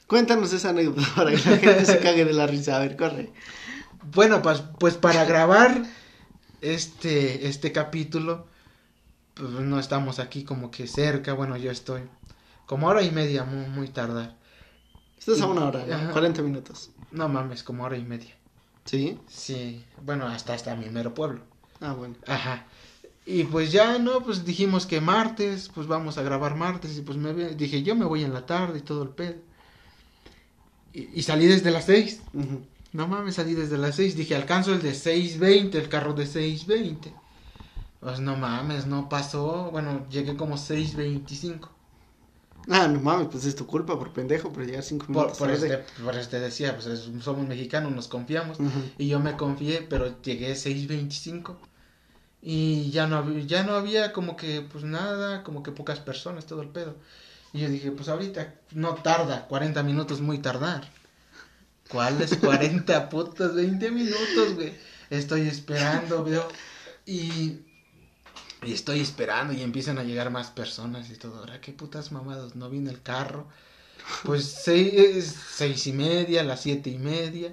[0.07, 2.77] Cuéntanos esa anécdota para que la gente se cague de la risa.
[2.77, 3.33] A ver, corre.
[4.15, 5.83] Bueno, pues, pues para grabar
[6.61, 8.47] este, este capítulo,
[9.35, 11.33] pues no estamos aquí como que cerca.
[11.33, 12.03] Bueno, yo estoy
[12.67, 14.37] como hora y media, muy, muy tardar.
[15.19, 15.95] Estás a una hora, ¿no?
[15.95, 16.11] Ajá.
[16.13, 16.91] 40 minutos.
[17.11, 18.35] No mames, como hora y media.
[18.85, 19.19] ¿Sí?
[19.29, 21.41] Sí, bueno, hasta hasta mi mero pueblo.
[21.81, 22.15] Ah, bueno.
[22.27, 22.67] Ajá.
[23.27, 24.23] Y pues ya, ¿no?
[24.23, 26.97] Pues dijimos que martes, pues vamos a grabar martes.
[26.97, 29.37] Y pues me dije, yo me voy en la tarde y todo el pedo.
[30.93, 32.23] Y, y salí desde las seis.
[32.33, 32.63] Ujú.
[32.93, 34.17] No mames, salí desde las seis.
[34.17, 37.13] Dije, alcanzo el de 6.20, el carro de 6.20.
[38.01, 39.71] Pues no mames, no pasó.
[39.71, 41.69] Bueno, llegué como 6.25.
[42.69, 45.49] Ah, no mames, pues es tu culpa por pendejo, por llegar 5 Por, minutos por,
[45.51, 45.67] tarde.
[45.85, 48.59] este, por este decía, pues es- somos mexicanos, nos confiamos.
[48.61, 48.71] Ujú.
[48.99, 51.57] Y yo me confié, pero llegué 6.25.
[52.43, 56.47] Y ya no, había, ya no había como que, pues nada, como que pocas personas,
[56.47, 56.95] todo el pedo.
[57.53, 60.89] Y yo dije, pues ahorita no tarda, 40 minutos muy tardar.
[61.89, 64.73] ¿Cuáles 40 putos 20 minutos, güey?
[65.11, 66.47] Estoy esperando, veo.
[67.05, 67.59] Y,
[68.63, 71.39] y estoy esperando y empiezan a llegar más personas y todo.
[71.39, 73.47] Ahora, qué putas mamados, no viene el carro.
[74.25, 77.53] Pues seis, seis y media, las siete y media,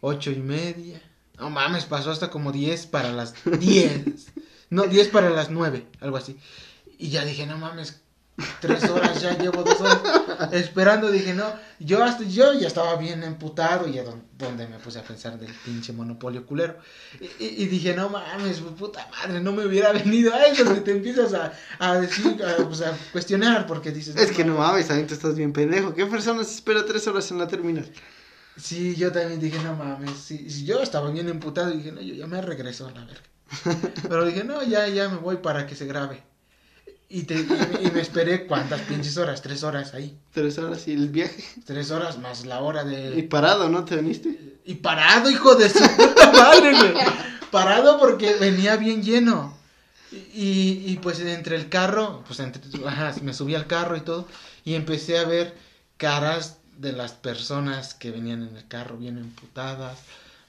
[0.00, 1.00] ocho y media.
[1.38, 4.32] No mames, pasó hasta como 10 para las 10.
[4.70, 6.38] No, 10 para las 9, algo así.
[6.98, 8.01] Y ya dije, no mames,
[8.60, 10.00] tres horas ya llevo dos horas
[10.52, 11.10] esperando.
[11.10, 11.44] Dije, no,
[11.78, 15.38] yo hasta yo ya estaba bien emputado y a don- donde me puse a pensar
[15.38, 16.76] del pinche monopolio culero.
[17.20, 20.64] Y, y- y dije, no mames, puta madre, no me hubiera venido a eso.
[20.74, 24.56] Que te empiezas a, a decir, a, pues, a cuestionar porque dices, Es que no
[24.58, 25.94] mames, también tú estás bien pendejo.
[25.94, 27.90] ¿Qué persona se espera 3 horas en la terminal?
[28.56, 32.00] Sí, yo también dije, no mames, sí, sí, yo estaba bien emputado y dije, no,
[32.02, 33.22] yo ya me regreso a la verga.
[34.08, 36.22] Pero dije, no, ya, ya me voy para que se grabe.
[37.14, 40.16] Y, te, y, me- y me esperé cuántas pinches horas, tres horas ahí.
[40.32, 41.44] 3 horas y el viaje.
[41.66, 43.22] Tres horas más la hora Y de...
[43.24, 43.84] parado, ¿no?
[43.84, 44.58] ¿Te viniste?
[44.64, 46.94] Y parado, hijo de su puta madre, güey.
[47.50, 49.54] Parado porque venía bien lleno.
[50.10, 54.00] Y, y, y, pues entre el carro, pues entre, ajá, me subí al carro y
[54.00, 54.26] todo.
[54.64, 55.54] Y empecé a ver
[55.98, 59.98] caras de las personas que venían en el carro bien emputadas.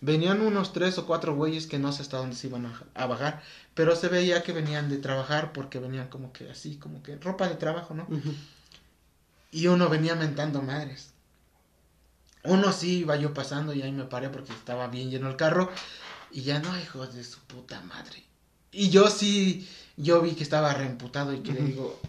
[0.02, 3.06] Venían unos tres o cuatro güeyes que no sé hasta dónde se iban a, a
[3.06, 3.42] bajar.
[3.74, 7.48] Pero se veía que venían de trabajar porque venían como que así, como que ropa
[7.48, 8.08] de trabajo, ¿no?
[9.52, 11.12] Y uno venía mentando madres.
[12.44, 15.72] Uno sí iba yo pasando y ahí me paré porque estaba bien lleno el carro.
[16.32, 18.24] Y ya no, hijos de su puta madre.
[18.72, 22.00] Y yo sí, yo vi que estaba reemputado y que le digo,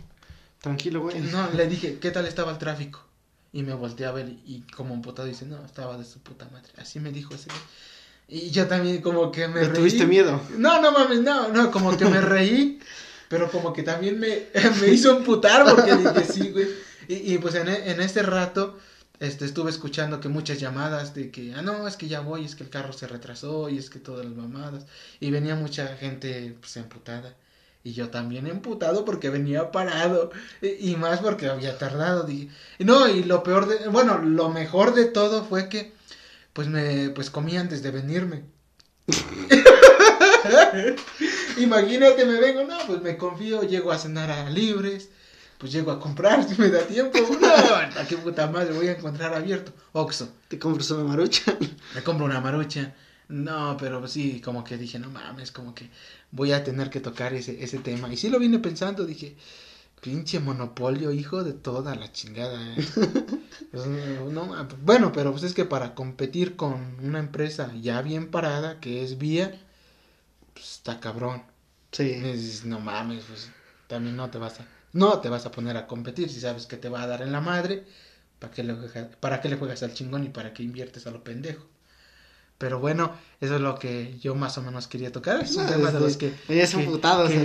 [0.61, 1.21] Tranquilo, güey.
[1.21, 3.05] no, le dije, ¿qué tal estaba el tráfico?
[3.53, 6.73] Y me volteé a ver y como emputado dice, no, estaba de su puta madre.
[6.79, 7.49] Así me dijo ese.
[7.51, 7.61] güey.
[8.29, 9.77] Y yo también como que me ¿Le reí.
[9.79, 10.41] tuviste miedo?
[10.57, 12.81] No, no mames, no, no, como que me reí,
[13.29, 14.47] pero como que también me,
[14.81, 16.69] me hizo emputar porque dije, sí, güey.
[17.09, 18.79] Y, y pues en, e- en ese rato
[19.21, 22.55] este, estuve escuchando que muchas llamadas de que, ah, no, es que ya voy, es
[22.57, 24.87] que el carro se retrasó y es que todas las mamadas.
[25.21, 27.35] Y venía mucha gente pues emputada.
[27.87, 30.31] Y yo también emputado porque venía parado.
[30.63, 32.23] Y, y más porque había tardado.
[32.23, 35.93] Dije, no, y lo peor de, bueno, lo mejor de todo fue que
[36.55, 38.45] pues me pues comí antes de venirme.
[41.59, 45.11] Imagínate, me vengo, no, pues me confío, llego a cenar a libres,
[45.59, 47.19] pues llego a comprar si me da tiempo.
[47.41, 49.73] No, a qué puta madre voy a encontrar abierto.
[49.93, 51.57] Oxo, Te compras una marucha.
[51.95, 52.95] me compro una marucha.
[53.29, 55.89] No, pero sí, como que dije, no mames, como que
[56.31, 58.13] voy a tener que tocar ese, ese tema.
[58.13, 59.37] Y sí lo vine pensando, dije,
[60.05, 62.61] pinche monopolio, hijo de toda la chingada.
[62.77, 62.77] eh".
[63.73, 68.03] Pues, no, no, ma- bueno, pero pues es que para competir con una empresa ya
[68.03, 69.61] bien parada, que es Vía,
[70.55, 71.43] pues está cabrón.
[71.93, 72.15] Y Sí.
[72.21, 73.51] dices, no mames, pues
[73.89, 76.77] también no te vas a, no te vas a poner a competir si sabes que
[76.77, 77.85] te va a dar en la madre.
[78.41, 81.11] ¿Para qué le juegas, para qué le juegas al chingón y para qué inviertes a
[81.13, 81.67] lo pendejo?
[82.65, 85.43] Pero bueno, eso es lo que yo más o menos quería tocar.
[85.43, 86.33] Es un No, tema de los que.
[86.49, 87.45] venías que- emputado, o sea,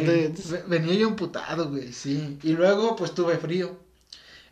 [0.67, 2.39] Venía yo emputado, güey, sí.
[2.41, 3.77] Y luego, pues tuve frío.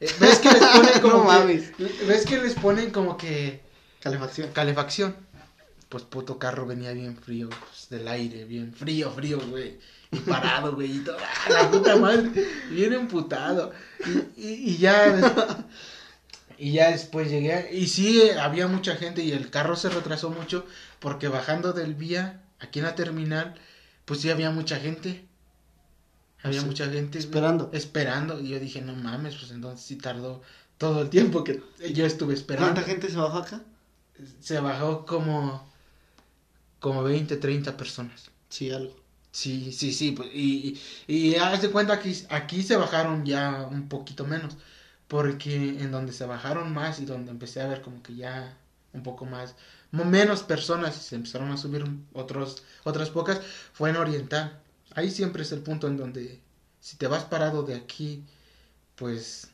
[0.01, 1.71] Eh, ¿Ves que les ponen como No que- mames.
[2.05, 3.61] ¿Ves que les ponen como que
[4.01, 4.49] Calefacción.
[4.51, 5.15] calefacción?
[5.87, 9.79] Pues puto carro venía bien frío, pues, del aire, bien frío, frío, güey.
[10.11, 12.29] Y parado, güey, y todo, ¡ah, la puta madre,
[12.71, 13.71] bien emputado.
[14.35, 15.15] Y, y, y ya,
[16.57, 20.65] y ya después llegué, y sí, había mucha gente y el carro se retrasó mucho
[20.99, 23.55] porque bajando del vía, aquí en la terminal,
[24.05, 25.25] pues sí había mucha gente.
[26.43, 27.69] Había mucha gente esperando.
[27.73, 30.41] Esperando, y yo dije, no mames, pues entonces sí tardó
[30.77, 31.61] todo el tiempo que
[31.93, 33.61] yo estuve esperando ¿Cuánta gente se bajó acá?
[34.39, 35.67] se bajó como
[36.79, 38.29] como 20, 30 personas.
[38.49, 38.95] Sí, algo.
[39.31, 43.67] Sí, sí, sí, pues, y, y, y haz de cuenta que aquí se bajaron ya
[43.69, 44.57] un poquito menos,
[45.07, 48.57] porque en donde se bajaron más y donde empecé a ver como que ya
[48.93, 49.55] un poco más,
[49.91, 53.41] menos personas y se empezaron a subir otros, otras pocas,
[53.73, 54.59] fue en Oriental.
[54.95, 56.41] Ahí siempre es el punto en donde
[56.81, 58.23] si te vas parado de aquí,
[58.95, 59.47] pues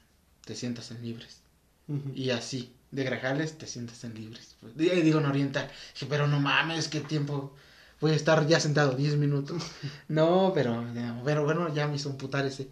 [0.46, 1.39] te sientas en libres.
[1.88, 2.12] Ujú.
[2.16, 4.56] Y así, de Grajales te sientes en libres.
[4.62, 5.70] Pues, di- digo en oriental.
[5.94, 7.54] Dije, pero no mames, qué tiempo.
[8.02, 9.63] Voy a estar ya sentado 10 minutos.
[10.08, 10.86] No, pero,
[11.26, 12.68] pero bueno, ya me hizo emputar ese,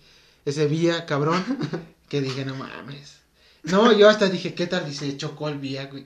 [0.45, 1.43] ese vía, cabrón.
[2.11, 3.21] Que dije, no mames.
[3.63, 4.85] No, yo hasta dije, ¿qué tal?
[4.85, 6.05] Dice, chocó el vía, güey.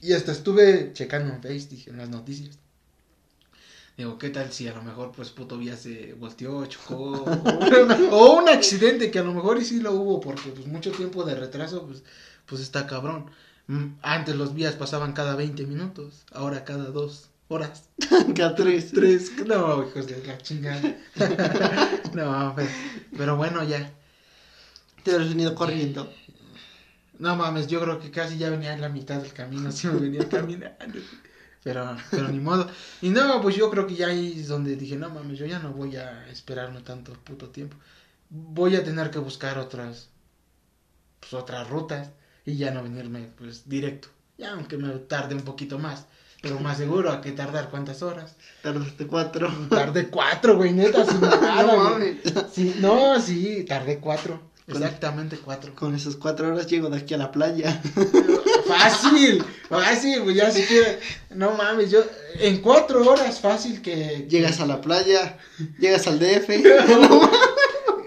[0.00, 2.58] Y hasta estuve checando en Face, dije, en las noticias.
[3.98, 6.94] Digo, ¿qué tal si a lo mejor, pues, puto vía se volteó, chocó?
[6.94, 7.26] O,
[8.16, 11.22] o un accidente que a lo mejor y sí lo hubo, porque, pues, mucho tiempo
[11.22, 12.02] de retraso, pues,
[12.46, 13.30] pues está cabrón.
[13.66, 17.90] Mm, Antes los vías pasaban cada 20 minutos, ahora cada dos horas.
[18.34, 18.90] Cada tres.
[18.92, 20.96] Tres, no, hijos de la chingada.
[22.14, 22.68] no, pero,
[23.18, 23.92] pero bueno, ya.
[25.02, 26.12] Te hubieras venido corriendo.
[27.18, 29.98] No mames, yo creo que casi ya venía en la mitad del camino, si me
[29.98, 30.98] venía caminando.
[31.62, 32.68] Pero, pero ni modo.
[33.00, 35.60] Y no, pues yo creo que ya ahí es donde dije, no mames, yo ya
[35.60, 37.76] no voy a esperarme tanto puto tiempo.
[38.30, 40.08] Voy a tener que buscar otras,
[41.20, 42.10] pues otras rutas
[42.44, 44.08] y ya no venirme pues directo.
[44.38, 46.06] Ya aunque me tarde un poquito más,
[46.40, 48.36] pero más seguro a que tardar cuántas horas.
[48.62, 49.48] Tardaste cuatro.
[49.70, 52.20] Tardé cuatro, güey, neta, sin nada, no güey.
[52.52, 54.51] Sí, no, sí, tardé cuatro.
[54.66, 55.74] Exactamente cuatro.
[55.74, 57.82] Con esas cuatro horas llego de aquí a la playa.
[58.66, 61.00] Fácil, fácil, güey, ya si quiere.
[61.30, 64.26] No mames, yo en cuatro horas fácil que.
[64.28, 65.36] Llegas a la playa,
[65.78, 66.48] llegas al DF.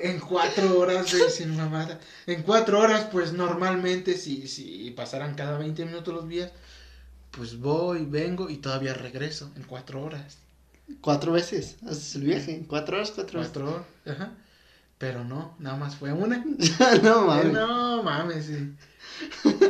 [0.02, 2.00] En cuatro horas, güey, sin mamada.
[2.28, 6.52] En cuatro horas, pues normalmente, si, si pasaran cada 20 minutos los días,
[7.32, 10.38] pues voy, vengo y todavía regreso en cuatro horas.
[11.02, 12.64] Cuatro veces haces el viaje.
[12.68, 13.54] Cuatro horas, cuatro veces.
[13.54, 14.32] Cuatro horas, ajá.
[14.98, 16.44] Pero no, nada más fue una.
[17.04, 17.54] no mames.
[17.54, 18.76] No mames, sí.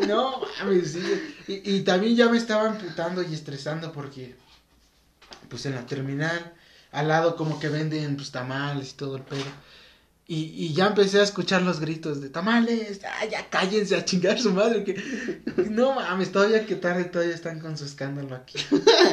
[0.08, 1.34] No mames, sí.
[1.48, 4.36] Y, y también ya me estaba amputando y estresando porque,
[5.50, 6.54] pues en la terminal,
[6.92, 9.44] al lado como que venden pues tamales y todo el pedo.
[10.28, 14.40] Y, y ya empecé a escuchar los gritos de tamales, ah, ya cállense a chingar
[14.40, 14.84] su madre.
[14.84, 14.96] Que...
[15.70, 18.58] No mames, todavía que tarde, todavía están con su escándalo aquí.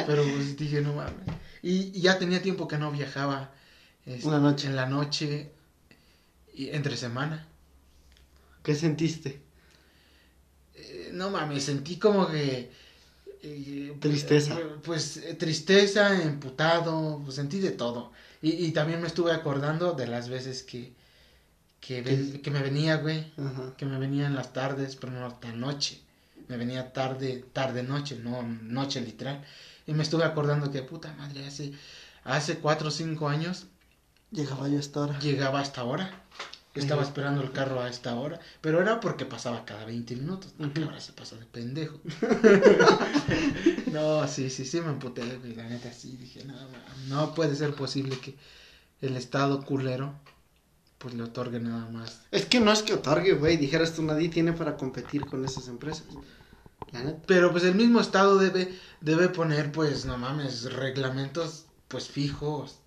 [0.07, 1.13] Pero pues dije, no mames.
[1.61, 3.51] Y, y ya tenía tiempo que no viajaba
[4.05, 4.67] este, Una noche.
[4.67, 5.51] en la noche
[6.53, 7.47] y entre semana.
[8.63, 9.41] ¿Qué sentiste?
[10.75, 12.71] Eh, no mames, sentí como que
[13.43, 14.59] eh, Tristeza.
[14.59, 18.11] eh, Pues tristeza, emputado, pues sentí de todo.
[18.41, 20.93] Y, y también me estuve acordando de las veces que,
[21.79, 23.73] que, ven- que me venía, güey, Ajá.
[23.77, 26.01] que me venía en las tardes, pero no tan noche.
[26.47, 29.43] Me venía tarde, tarde noche, no noche literal.
[29.87, 31.73] Y me estuve acordando que puta madre, hace,
[32.23, 33.67] hace cuatro o cinco años
[34.33, 35.19] Llegaba yo a esta hora.
[35.19, 36.19] llegaba hasta ahora.
[36.75, 37.09] Estaba Ujú.
[37.09, 40.53] esperando el carro a esta hora, pero era porque pasaba cada 20 minutos.
[40.59, 41.99] ¿A qué hora se pasa de pendejo?
[43.91, 46.67] no, sí, sí, sí me emputé, güey, la neta, sí, dije, no, no,
[47.09, 48.35] no puede ser posible que
[49.01, 50.15] el estado culero,
[50.97, 52.21] pues le otorgue nada más.
[52.31, 53.57] Es que no es que otorgue, güey.
[53.57, 56.05] Dijeras tú, nadie tiene para competir con esas empresas.
[56.91, 57.21] La neta.
[57.27, 62.79] Pero pues el mismo estado debe, debe poner, pues, no mames, reglamentos, pues, fijos.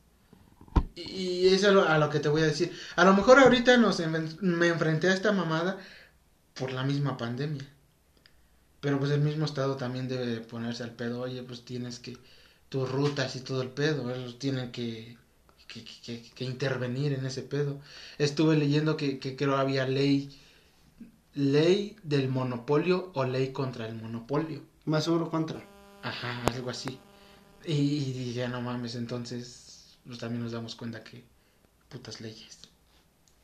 [0.97, 2.73] Y, eso es a lo, a lo que te voy a decir.
[2.97, 5.79] A lo mejor ahorita nos enven- me enfrenté a esta mamada
[6.55, 7.67] por la misma pandemia.
[8.81, 11.21] Pero pues el mismo estado también debe ponerse al pedo.
[11.23, 12.17] Oye, pues tienes que,
[12.69, 15.17] tus rutas y todo el pedo, ellos tienen que,
[15.69, 17.81] que, que- que intervenir en ese pedo.
[18.19, 20.31] Estuve leyendo que, que creo había ley,
[21.35, 24.63] ley del monopolio o ley contra el monopolio.
[24.85, 25.65] Más seguro contra.
[26.03, 27.01] Ajá, algo así.
[27.65, 29.66] Y, y dije, no mames, entonces
[30.07, 31.25] pues también nos damos cuenta que
[31.89, 32.59] putas leyes.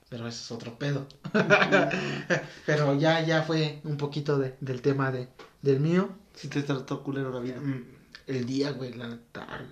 [0.09, 1.07] Pero ese es otro pedo.
[2.67, 5.29] Pero ya, ya fue un poquito de, del tema de,
[5.63, 6.11] del mío.
[6.35, 7.59] Si te trató culero la vida.
[7.61, 7.85] Mm,
[8.27, 9.69] El día, güey, la tarde.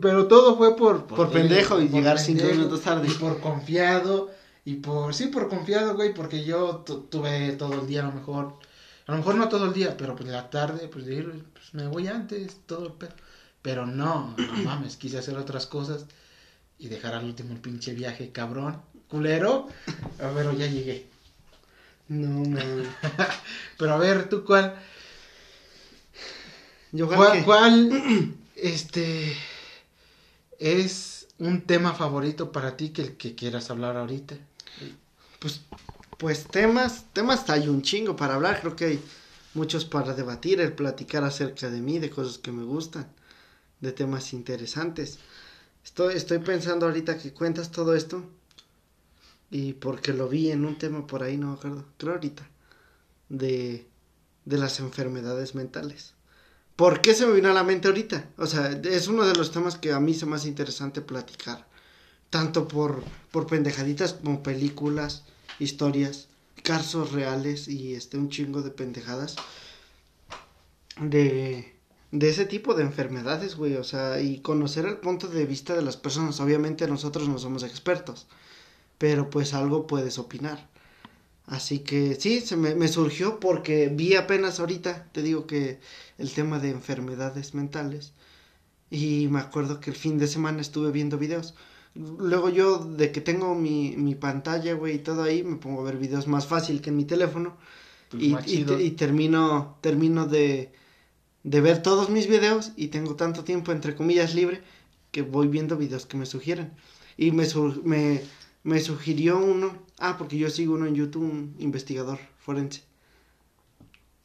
[0.00, 1.06] Pero todo fue por...
[1.06, 3.08] Por pendejo y llegar cinco minutos tarde.
[3.08, 4.30] Y por confiado.
[4.64, 5.14] Y por...
[5.14, 8.54] Sí, por confiado, güey, porque yo tu- tuve todo el día a lo mejor...
[9.06, 11.74] A lo mejor no todo el día, pero pues la tarde, pues de ir, pues
[11.74, 13.12] me voy antes, todo el pedo.
[13.60, 16.06] Pero no, no mames, quise hacer otras cosas
[16.84, 19.68] y dejar al último el pinche viaje, cabrón, culero.
[20.20, 21.06] A ver, ya llegué.
[22.08, 22.84] No, man.
[23.78, 24.76] Pero a ver, ¿tú cuál?
[26.92, 29.34] Yo ¿Cuál, que- cuál, este,
[30.58, 34.36] es un tema favorito para ti que el que quieras hablar ahorita?
[35.38, 35.62] Pues,
[36.18, 39.00] pues temas, temas hay un chingo para hablar, creo que hay
[39.54, 43.08] muchos para debatir, el platicar acerca de mí, de cosas que me gustan,
[43.80, 45.18] de temas interesantes.
[45.84, 48.24] Estoy, estoy pensando ahorita que cuentas todo esto
[49.50, 52.48] y porque lo vi en un tema por ahí, no me acuerdo, creo ahorita,
[53.28, 53.86] de,
[54.44, 56.14] de las enfermedades mentales.
[56.76, 58.30] ¿Por qué se me vino a la mente ahorita?
[58.36, 61.68] O sea, es uno de los temas que a mí se me hace interesante platicar.
[62.30, 65.22] Tanto por, por pendejaditas como películas,
[65.60, 66.26] historias,
[66.64, 69.36] casos reales y este un chingo de pendejadas.
[71.00, 71.73] De,
[72.14, 73.74] de ese tipo de enfermedades, güey.
[73.74, 76.38] O sea, y conocer el punto de vista de las personas.
[76.40, 78.28] Obviamente nosotros no somos expertos.
[78.98, 80.68] Pero pues algo puedes opinar.
[81.46, 85.80] Así que sí, se me, me surgió porque vi apenas ahorita, te digo que
[86.16, 88.12] el tema de enfermedades mentales.
[88.90, 91.54] Y me acuerdo que el fin de semana estuve viendo videos.
[91.94, 95.84] Luego yo, de que tengo mi, mi pantalla, güey, y todo ahí, me pongo a
[95.84, 97.56] ver videos más fácil que en mi teléfono.
[98.10, 100.72] Pues y, y termino, termino de,
[101.44, 104.62] de ver todos mis videos y tengo tanto tiempo, entre comillas, libre,
[105.12, 106.72] que voy viendo videos que me sugieren.
[107.16, 108.20] Y me, su- me,
[108.64, 112.82] me sugirió uno, ah, porque yo sigo uno en YouTube, un investigador forense.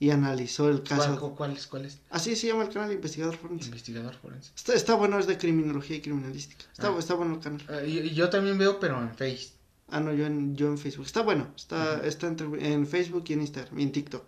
[0.02, 1.20] Y analizó el caso.
[1.20, 1.68] ¿Cuál, cuál es?
[1.68, 2.00] ¿Cuál es?
[2.10, 3.66] Así se llama el canal, investigador forense.
[3.66, 4.52] Investigador forense.
[4.56, 6.64] Está, está bueno, es de criminología y criminalística.
[6.72, 6.96] Está, Ah.
[6.98, 7.62] está bueno el canal.
[7.70, 9.50] Ah, y, y yo también veo, pero en Face.
[9.90, 11.06] Ah, no, yo en, yo en Facebook.
[11.06, 11.50] Está bueno.
[11.56, 14.24] Está, está entre- en Facebook y en Instagram y en TikTok.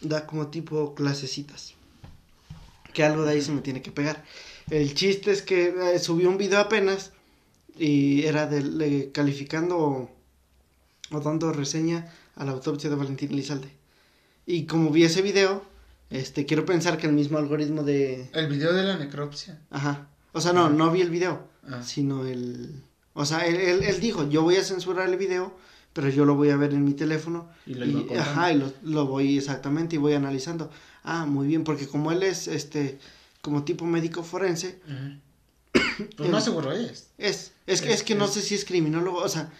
[0.00, 1.74] Da como tipo clasecitas.
[2.92, 4.24] Que algo de ahí se me tiene que pegar.
[4.70, 7.12] El chiste es que eh, subió un video apenas
[7.76, 10.10] y era de, de- calificando o,
[11.10, 13.70] o dando reseña a la autopsia de Valentín Elizalde.
[14.46, 15.62] Y como vi ese video,
[16.10, 18.28] este quiero pensar que el mismo algoritmo de...
[18.32, 19.60] El video de la necropsia.
[19.70, 20.08] Ajá.
[20.32, 21.82] O sea, no, no vi el video Ah.
[21.82, 22.82] sino el...
[23.12, 25.52] O sea, él, él, él dijo, yo voy a censurar el video,
[25.98, 27.48] pero yo lo voy a ver en mi teléfono.
[27.66, 30.70] Y lo Y, ajá, y lo, lo voy exactamente y voy analizando.
[31.02, 33.00] Ah, muy bien, porque como él es, este,
[33.40, 36.06] como tipo médico forense, Ujú.
[36.16, 37.08] Pues más seguro es.
[37.18, 39.50] es, es, que- Es- es que no sé si es criminólogo, o sea,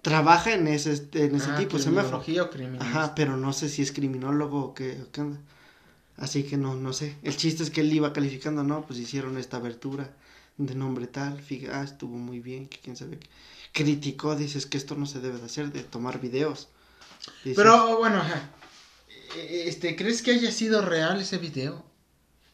[0.00, 2.22] trabaja en ese, este, en ese Ah, tipo, se me o.
[2.80, 5.24] Ajá, pero no sé si es criminólogo o qué, o qué.
[6.16, 7.16] Así que no, no sé.
[7.22, 10.10] El chiste es que él iba calificando, no, pues hicieron esta abertura
[10.56, 13.26] de nombre tal, fíjate, ah, estuvo muy bien, que quién sabe qué.
[13.72, 16.68] Criticó, dices que esto no se debe de hacer, de tomar videos.
[17.44, 18.50] Dices, Pero bueno, ajá.
[19.36, 21.84] Eh, Este, ¿crees que haya sido real ese video?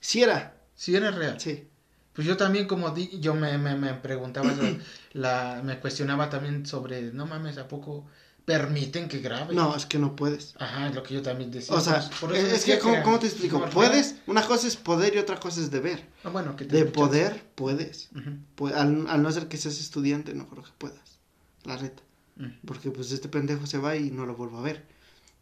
[0.01, 1.41] Sí era, Sí era real.
[1.41, 1.64] sí.
[2.12, 4.77] Pues yo también como di, yo me, me, me preguntaba, la,
[5.12, 8.07] la- me cuestionaba también sobre, no mames, ¿a poco
[8.49, 9.55] permiten que grabe.
[9.55, 10.55] No, es que no puedes.
[10.59, 11.74] Ajá, es lo que yo también decía.
[11.76, 13.62] O sea, Por- eso es que, ¿cómo, te explico?
[13.68, 16.03] Puedes, una cosa es poder y otra cosa es deber.
[16.24, 16.94] Ah, bueno, que te De chance.
[16.94, 18.09] poder, puedes.
[18.57, 21.18] Pu- al, al no ser que seas estudiante, no creo que puedas.
[21.64, 22.03] La neta.
[22.40, 22.49] ujú.
[22.66, 24.86] Porque pues este pendejo se va y no lo vuelvo a ver.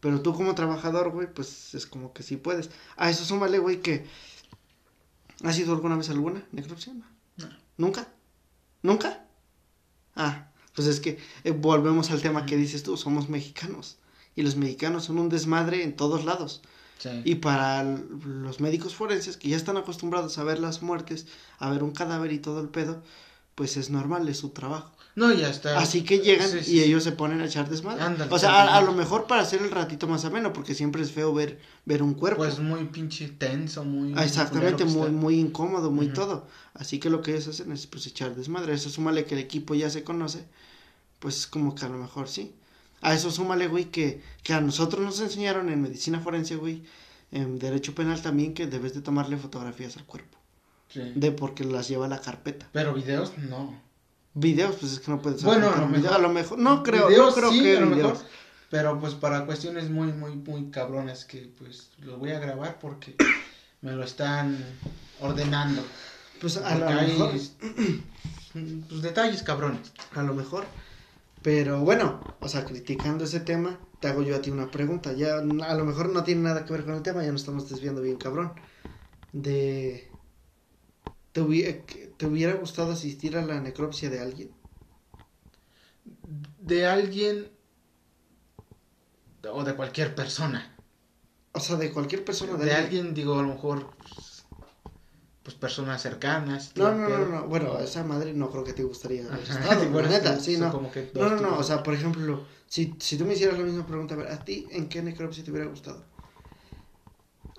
[0.01, 2.69] Pero tú como trabajador, güey, pues es como que sí puedes.
[2.97, 4.05] A eso súmale, güey, que...
[5.45, 6.91] ¿Has ido alguna vez a alguna necropsia?
[7.37, 7.47] No.
[7.77, 8.07] ¿Nunca?
[8.81, 9.23] ¿Nunca?
[10.15, 13.97] Ah, pues es que eh, volvemos al tema que dices tú, somos mexicanos.
[14.35, 16.61] Y los mexicanos son un desmadre en todos lados.
[16.99, 17.09] Sí.
[17.25, 21.25] Y para los médicos forenses que ya están acostumbrados a ver las muertes,
[21.57, 23.01] a ver un cadáver y todo el pedo,
[23.55, 24.91] pues es normal, es su trabajo.
[25.17, 25.79] No, ya está.
[25.79, 26.83] Así que llegan Sí, sí, y sí.
[26.83, 28.03] ellos se ponen a echar desmadre.
[28.03, 31.01] Ándale, o sea, a, a lo mejor para hacer el ratito más ameno, porque siempre
[31.01, 32.43] es feo ver, ver un cuerpo.
[32.43, 34.13] Pues muy pinche tenso, muy.
[34.15, 36.45] Ah, Exactamente, muy, muy incómodo, muy todo.
[36.75, 38.75] Así que lo que ellos hacen es pues echar desmadre.
[38.75, 40.45] Eso súmale que el equipo ya se conoce,
[41.17, 42.53] pues es como que a lo mejor sí.
[43.01, 46.83] A eso súmale, güey, que, que a nosotros nos enseñaron en medicina forense, güey,
[47.31, 50.37] en derecho penal también, que debes de tomarle fotografías al cuerpo.
[50.89, 51.01] Sí.
[51.15, 52.69] De porque las lleva a la carpeta.
[52.71, 53.86] Pero videos, no.
[54.39, 57.07] Videos, pues es que no puedes Bueno, a lo mejor- A lo mejor, no creo,
[57.07, 58.11] Videos no creo sí, que a lo videos.
[58.13, 58.25] mejor.
[58.69, 63.15] Pero pues para cuestiones muy, muy, muy cabronas que pues lo voy a grabar porque
[63.81, 64.63] me lo están
[65.21, 65.81] ordenando.
[66.39, 67.31] Pues a lo hay, mejor.
[68.89, 69.91] pues, detalles cabrones.
[70.15, 70.65] A lo mejor.
[71.41, 75.13] Pero bueno, o sea, criticando ese tema, te hago yo a ti una pregunta.
[75.13, 77.69] Ya a lo mejor no tiene nada que ver con el tema, ya nos estamos
[77.69, 78.51] desviando bien cabrón.
[79.33, 80.11] De.
[81.37, 81.77] ¿Te hubiera,
[82.17, 84.49] ¿Te hubiera gustado asistir a la necropsia de alguien?
[86.59, 87.51] De alguien
[89.47, 90.79] o de cualquier persona.
[91.53, 92.53] O sea, de cualquier persona.
[92.53, 94.45] De alguien, digo, a lo mejor, pues,
[95.43, 96.71] pues personas cercanas.
[96.75, 97.47] No, no, no.
[97.47, 100.71] Bueno, esa madre no creo que te gustaría Ajá, estado, sí, neta, sí, no.
[100.71, 103.85] como que No, no, o sea, por ejemplo, si, si tú me hicieras la misma
[103.85, 106.03] pregunta, a ver, ¿a ti en qué necropsia te hubiera gustado?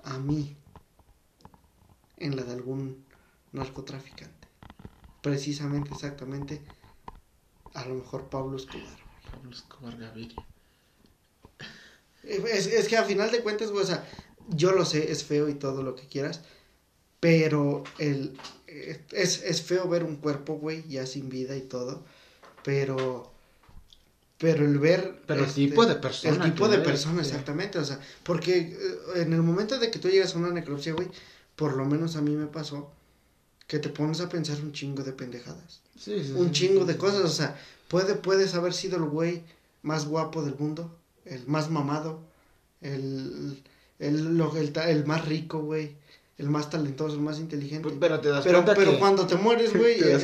[0.03, 0.57] A mí,
[2.17, 3.08] en la de algún
[3.51, 4.47] narcotraficante.
[5.21, 6.61] Precisamente, exactamente,
[7.73, 8.97] a lo mejor Pablo Escobar.
[9.31, 10.45] Pablo Escobar Gaviria.
[12.23, 14.07] Es, es que a final de cuentas, güey, o sea,
[14.49, 16.41] yo lo sé, es feo y todo lo que quieras,
[17.19, 18.37] pero el,
[18.67, 22.05] eh, es, es feo ver un cuerpo, güey, ya sin vida y todo,
[22.63, 23.31] pero,
[24.37, 25.21] pero el ver...
[25.25, 28.57] Pero el este, tipo de persona El tipo de ves, persona, exactamente, o sea, porque
[28.57, 31.09] eh, en el momento de que tú llegas a una necropsia, güey,
[31.55, 32.91] por lo menos a mí me pasó
[33.69, 36.97] que te pones a pensar un chingo de pendejadas Sí, sí, un sí, chingo de
[36.97, 37.57] cosas, o sea,
[37.87, 39.43] puede, puedes haber sido el güey
[39.83, 40.93] más guapo del mundo,
[41.25, 42.19] el más mamado,
[42.81, 43.61] el,
[43.99, 45.91] el, lo- el, el más rico, güey,
[46.37, 47.83] el más talentoso, el más inteligente.
[47.83, 48.99] Pues, Pero te das Pero, cuenta pero que...
[48.99, 50.23] cuando te mueres, güey, eres,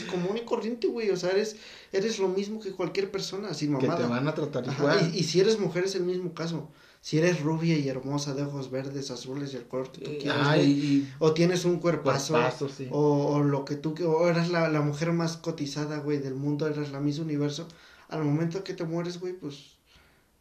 [0.00, 1.56] que- común y corriente, güey, o sea, eres,
[1.92, 4.06] eres lo mismo que cualquier persona, sin que mamada.
[4.06, 5.10] te van a tratar Ajá, igual.
[5.14, 6.68] y, y si eres mujer es el mismo caso.
[7.00, 10.50] Si eres rubia y hermosa, de ojos verdes, azules y el color que tú quieras,
[10.50, 12.86] Ay, güey, y o tienes un cuerpazo, cuerpazo, sí.
[12.90, 16.66] o, o lo que tú, o eras la, la mujer más cotizada, güey, del mundo,
[16.68, 17.68] eras la Miss Universo,
[18.08, 19.78] al momento que te mueres, güey, pues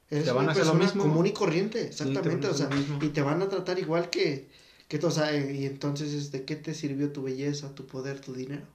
[0.10, 1.04] eres Te van una a hacer lo persona mismo.
[1.04, 2.70] común y corriente, te exactamente, a o sea,
[3.02, 4.50] y te van a tratar igual que,
[4.88, 8.20] que o sea, eh, y entonces, es ¿de qué te sirvió tu belleza, tu poder,
[8.22, 8.66] tu dinero?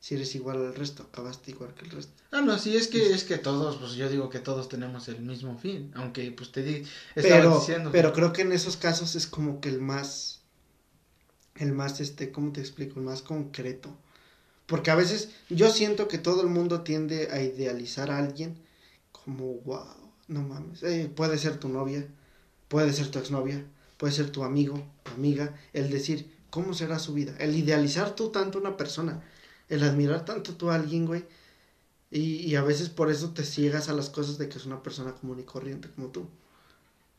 [0.00, 2.12] Si eres igual al resto, acabaste igual que el resto.
[2.32, 5.20] Ah, no, sí, es que, es que todos, pues yo digo que todos tenemos el
[5.20, 6.84] mismo fin, aunque pues te di,
[7.14, 7.90] estaba Pero, diciendo.
[7.92, 10.40] pero creo que en esos casos es como que el más,
[11.56, 12.98] el más, este, ¿cómo te explico?
[12.98, 13.94] El más concreto.
[14.66, 18.58] Porque a veces yo siento que todo el mundo tiende a idealizar a alguien
[19.12, 19.84] como, wow,
[20.28, 20.82] no mames.
[20.82, 22.06] Eh, puede ser tu novia,
[22.68, 23.66] puede ser tu exnovia,
[23.98, 25.54] puede ser tu amigo, tu amiga.
[25.74, 27.34] El decir, ¿cómo será su vida?
[27.38, 29.22] El idealizar tú tanto a una persona,
[29.70, 31.24] el admirar tanto tú a alguien, güey.
[32.10, 34.82] Y, y a veces por eso te ciegas a las cosas de que es una
[34.82, 36.28] persona común y corriente como tú.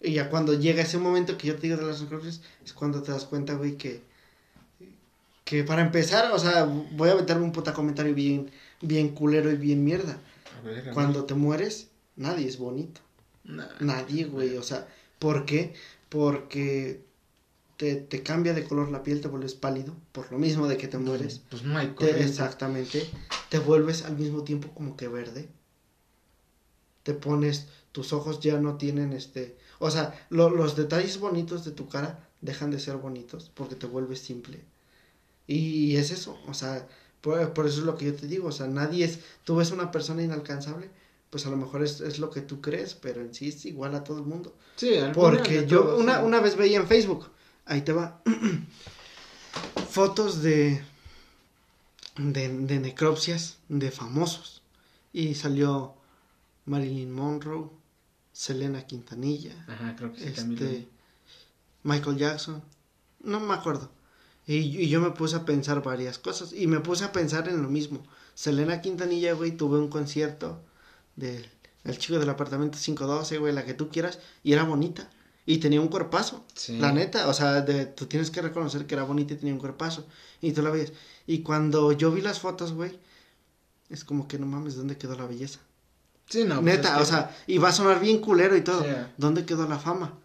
[0.02, 3.02] Y ya cuando llega ese momento que yo te digo de las necropsias, es cuando
[3.02, 4.02] te das cuenta, güey, que,
[5.46, 9.56] que para empezar, o sea, voy a meterme un puta comentario bien, bien culero y
[9.56, 10.20] bien mierda.
[10.60, 10.92] A ver.
[10.92, 13.00] Cuando te mueres, nadie es bonito.
[13.44, 13.68] Nah.
[13.80, 14.88] Nadie, güey, o sea,
[15.20, 15.74] ¿por qué?
[16.10, 17.02] Porque
[17.82, 20.88] te, te cambia de color la piel, te vuelves pálido, por lo mismo de que
[20.88, 21.42] te mueres.
[21.50, 22.26] Pues no hay corriente.
[22.26, 23.10] exactamente.
[23.50, 25.50] Te vuelves al mismo tiempo como que verde.
[27.02, 29.58] Te pones, tus ojos ya no tienen este...
[29.80, 33.88] O sea, lo- los detalles bonitos de tu cara dejan de ser bonitos porque te
[33.88, 34.64] vuelves simple.
[35.48, 36.88] Y es eso, o sea,
[37.22, 39.22] por, por eso es lo que yo te digo, o sea, nadie es...
[39.44, 40.88] Tú ves una persona inalcanzable,
[41.32, 43.96] pues a lo mejor es, es lo que tú crees, pero en sí es igual
[43.96, 44.56] a todo el mundo.
[44.76, 46.26] Sí, al Porque yo todo, una, sí.
[46.26, 47.26] una vez veía en Facebook,
[47.72, 48.22] ahí te va,
[49.90, 50.84] fotos de,
[52.18, 54.62] de, de necropsias de famosos.
[55.14, 55.96] Y salió
[56.66, 57.70] Marilyn Monroe,
[58.34, 60.88] Selena Quintanilla, Ajá, creo que sí, este.
[61.84, 62.64] Michael Jackson,
[63.24, 63.90] no me acuerdo.
[64.46, 67.62] Y, y yo me puse a pensar varias cosas y me puse a pensar en
[67.62, 68.04] lo mismo.
[68.36, 70.62] Selena Quintanilla, güey, tuve un concierto
[71.16, 71.50] del
[71.84, 75.10] el chico del apartamento 512, güey, la que tú quieras, y era bonita.
[75.46, 76.46] Y tenía un cuerpazo.
[76.54, 76.78] Sí.
[76.78, 79.60] La neta, o sea, de- tú tienes que reconocer que era bonita y tenía un
[79.60, 80.06] cuerpazo.
[80.42, 80.94] Y tú la veías.
[81.28, 83.00] Y cuando yo vi las fotos, güey,
[83.90, 85.60] es como que no mames, ¿dónde quedó la belleza?
[86.28, 86.62] Sí, no.
[86.62, 88.86] pues Neta, es que- o sea, y va a sonar bien culero y todo.
[89.18, 90.18] ¿Dónde quedó la fama?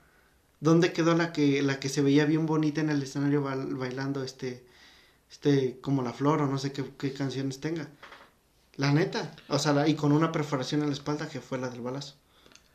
[0.61, 4.23] ¿Dónde quedó la que la que se veía bien bonita en el escenario bail- bailando
[4.23, 4.64] este
[5.31, 7.89] este como la flor o no sé qué, qué canciones tenga?
[8.77, 11.69] La neta, o sea, la- y con una perforación en la espalda que fue la
[11.69, 12.14] del balazo.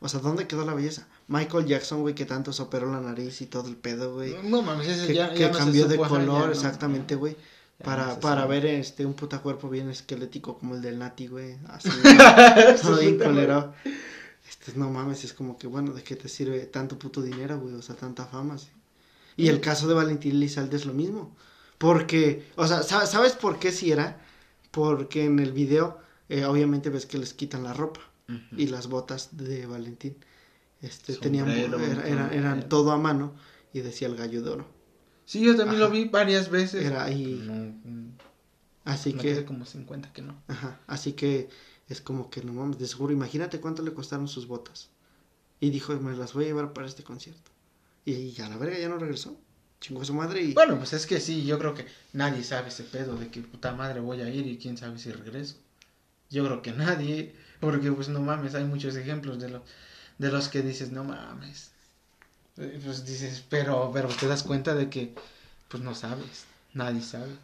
[0.03, 1.07] O sea, ¿dónde quedó la belleza?
[1.27, 4.35] Michael Jackson, güey, que tanto se operó la nariz y todo el pedo, güey.
[4.43, 7.37] No mames, ese Que, ya, que ya no se cambió de ya color, exactamente, güey.
[7.83, 8.59] Para, para sabe.
[8.61, 11.57] ver este un puta cuerpo bien esquelético como el del Nati, güey.
[11.67, 11.89] Así,
[12.81, 13.73] todo bien culero.
[14.49, 17.75] Este, no mames, es como que, bueno, ¿de qué te sirve tanto puto dinero, güey?
[17.75, 18.67] O sea, tanta fama, sí.
[19.37, 21.35] Y el caso de Valentín Elizalde es lo mismo.
[21.77, 24.19] Porque, o sea, ¿sa- ¿sabes por qué si era?
[24.71, 25.97] Porque en el video,
[26.29, 28.01] eh, obviamente ves que les quitan la ropa
[28.35, 28.61] Ujú.
[28.61, 30.15] y las botas de Valentín.
[30.81, 32.69] Este, tenían, era- eran era.
[32.69, 33.35] todo a mano
[33.73, 34.67] y decía el gallo de oro.
[35.25, 35.89] Sí, yo también Ajá.
[35.89, 36.83] lo vi varias veces.
[36.85, 37.41] Era ahí.
[37.45, 37.53] No,
[37.89, 38.11] mm,
[38.83, 40.41] Así me que, quedé como 50 que no.
[40.47, 41.49] Ajá, así que
[41.87, 44.89] es como que no mames, de seguro, imagínate cuánto le costaron sus botas.
[45.59, 47.51] Y dijo, me las voy a llevar para este concierto.
[48.05, 49.37] Y, y ya la verga ya no regresó.
[49.79, 50.53] Chingó a su madre y...
[50.53, 53.73] Bueno, pues es que sí, yo creo que nadie sabe ese pedo de que puta
[53.73, 55.57] madre voy a ir y quién sabe si regreso.
[56.31, 59.61] Yo creo que nadie, porque pues no mames, hay muchos ejemplos de los
[60.19, 61.71] de los que dices, no mames.
[62.57, 65.13] Eh, Pues dices, pero pero te das cuenta de que
[65.69, 67.35] pues no sabes, nadie sabe.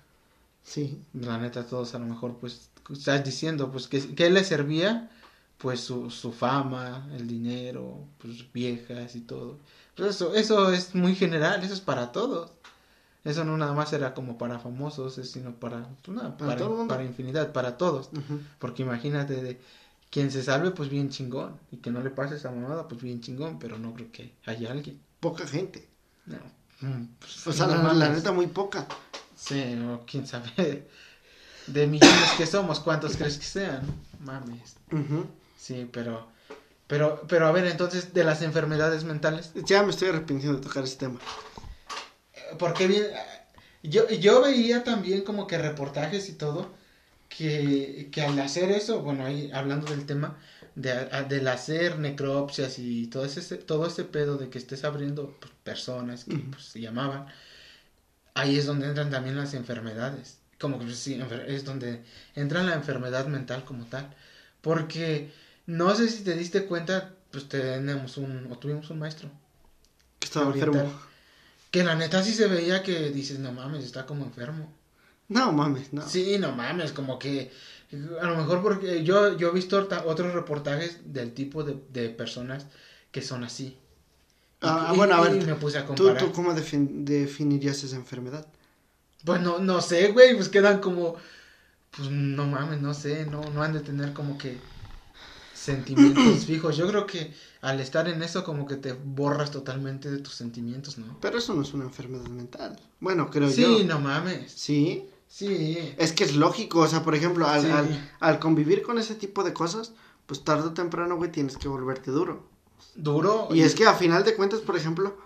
[0.63, 5.09] Sí, La neta todos a lo mejor pues estás diciendo pues que que le servía
[5.57, 9.57] pues su, su fama, el dinero, pues viejas y todo.
[9.95, 12.51] Pero eso, eso es muy general, eso es para todos.
[13.23, 16.57] Eso no nada más era como para famosos, es sino para, pues, nada, Para
[16.87, 18.09] para, infinidad, para todos.
[18.59, 19.59] Porque imagínate de
[20.09, 21.59] quien se salve, pues bien chingón.
[21.71, 23.59] Y que no le pase esa mamada, pues bien chingón.
[23.59, 25.01] Pero no creo que haya alguien.
[25.19, 25.87] poca gente.
[26.25, 26.37] No.
[27.19, 28.87] Pues, O sea, no la, la neta muy poca.
[29.35, 30.87] Sí, o quién sabe.
[31.67, 33.81] De millones que somos, ¿cuántos crees que sean?
[34.21, 34.75] Mames.
[34.91, 35.25] Ujú.
[35.57, 36.27] Sí, pero,
[36.87, 40.85] pero, pero a ver, entonces, de las enfermedades mentales, Ya me estoy arrepintiendo de tocar
[40.85, 41.19] ese tema.
[42.33, 43.07] eh, porque bien,
[43.83, 46.71] yo, yo veía también como que reportajes y todo,
[47.29, 50.37] que, que al hacer eso, bueno, ahí hablando del tema,
[50.75, 55.35] de, a- del hacer necropsias y todo ese, todo ese pedo de que estés abriendo
[55.39, 57.25] pues, personas que pues, se llamaban,
[58.33, 62.03] ahí es donde entran también las enfermedades, como que pues, sí, es donde
[62.35, 64.13] entra la enfermedad mental como tal,
[64.61, 65.31] porque
[65.65, 69.29] no sé si te diste cuenta, pues tenemos un, o tuvimos un maestro,
[70.19, 70.75] Que estaba Oriental.
[70.75, 70.99] enfermo.
[71.71, 74.71] que la neta sí se veía que dices, no mames, está como enfermo.
[75.29, 76.07] No mames, no.
[76.07, 77.51] Sí, no mames, como que
[78.21, 82.65] a lo mejor porque yo, yo he visto otros reportajes del tipo de, de personas
[83.11, 83.77] que son así.
[84.61, 86.17] Ah, Y- bueno, a y ver, me puse a ¿Tú, comparar.
[86.23, 88.45] ¿Tú cómo defin- definirías esa enfermedad?
[89.25, 91.15] Pues no, no sé, güey, pues quedan como,
[91.95, 94.57] pues no mames, no sé, no, no han de tener como que
[95.53, 96.77] sentimientos fijos.
[96.77, 100.97] Yo creo que al estar en eso como que te borras totalmente de tus sentimientos,
[100.97, 101.17] ¿no?
[101.21, 102.79] Pero eso no es una enfermedad mental.
[102.99, 103.83] Bueno, creo Sí, yo.
[103.85, 104.51] no mames.
[104.51, 105.05] Sí.
[105.27, 105.93] Sí.
[105.97, 107.69] Es que es lógico, o sea, por ejemplo, al, Sí.
[107.71, 109.93] al, al convivir con ese tipo de cosas,
[110.25, 112.47] pues tarde o temprano, güey, tienes que volverte duro.
[112.95, 113.49] Duro.
[113.51, 115.17] Y es que a final de cuentas, por ejemplo,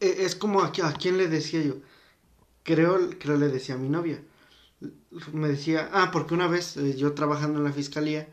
[0.00, 1.76] e- es como a quién le decía yo.
[2.64, 4.22] Creo, creo le decía a mi novia.
[5.32, 8.28] Me decía, ah, porque una vez eh, yo trabajando en la fiscalía,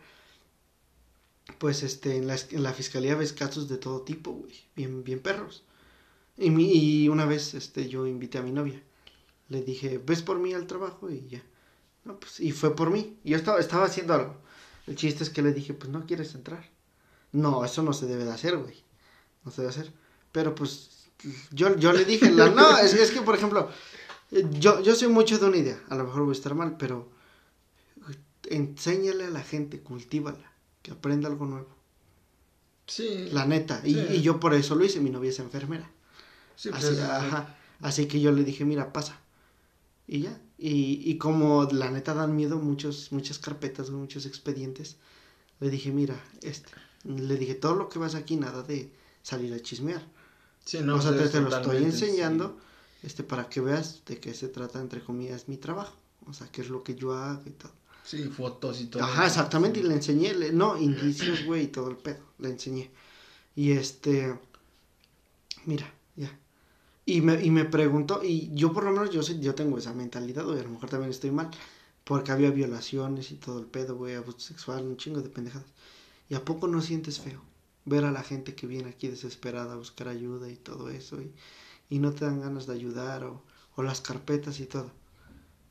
[1.60, 5.20] pues este, en la, en la fiscalía ves casos de todo tipo, güey, bien, bien
[5.20, 5.64] perros.
[6.38, 6.72] Y, mi,
[7.04, 8.82] y una vez este, yo invité a mi novia.
[9.50, 11.10] Le dije, ¿ves por mí al trabajo?
[11.10, 11.44] Y ya.
[12.04, 13.18] No, pues, y fue por mí.
[13.24, 14.36] Yo estaba, estaba haciendo algo.
[14.88, 16.70] El chiste es que le dije, pues no quieres entrar.
[17.32, 18.76] No, eso no se debe de hacer, güey.
[19.44, 19.92] No se debe hacer.
[20.32, 21.08] Pero pues
[21.52, 23.70] yo, yo le dije, la, no, es, es que por ejemplo,
[24.60, 25.82] yo, yo soy mucho de una idea.
[25.90, 27.10] A lo mejor voy a estar mal, pero
[28.50, 31.70] enséñale a la gente, cultívala, que aprenda algo nuevo.
[32.88, 33.30] Sí.
[33.32, 33.82] La neta.
[33.84, 34.06] Y, Sí.
[34.12, 35.90] y yo por eso lo hice, mi novia es enfermera.
[36.56, 37.56] Sí, pues, Así, ajá.
[37.82, 39.20] Así que yo le dije, mira, pasa.
[40.08, 40.42] Y ya.
[40.58, 44.98] Y, y como la neta dan miedo muchos, muchas carpetas, muchos expedientes,
[45.60, 46.70] le dije, mira, este,
[47.04, 48.92] le dije, todo lo que vas aquí, nada de
[49.24, 50.06] salir a chismear.
[50.64, 52.58] Sí, no, o sea, te, es te lo estoy enseñando,
[53.04, 55.96] este, para que veas de qué se trata, entre comillas, mi trabajo.
[56.28, 57.72] O sea, qué es lo que yo hago y todo.
[58.04, 59.04] Sí, fotos y todo.
[59.04, 62.90] Ajá, exactamente, y le enseñé, le- no, indicios, güey, y todo el pedo, le enseñé.
[63.56, 64.38] Y este,
[65.66, 66.38] mira, ya.
[67.06, 70.44] Y me, y me preguntó, y yo por lo menos, yo, yo tengo esa mentalidad,
[70.46, 71.52] güey, a lo mejor también estoy mal,
[72.04, 75.68] porque había violaciones y todo el pedo, güey, abuso sexual, un chingo de pendejadas.
[76.30, 77.42] ¿Y a poco no sientes feo?
[77.86, 81.32] Ver a la gente que viene aquí desesperada a buscar ayuda y todo eso, y,
[81.90, 83.44] y no te dan ganas de ayudar, o,
[83.76, 84.92] o las carpetas y todo.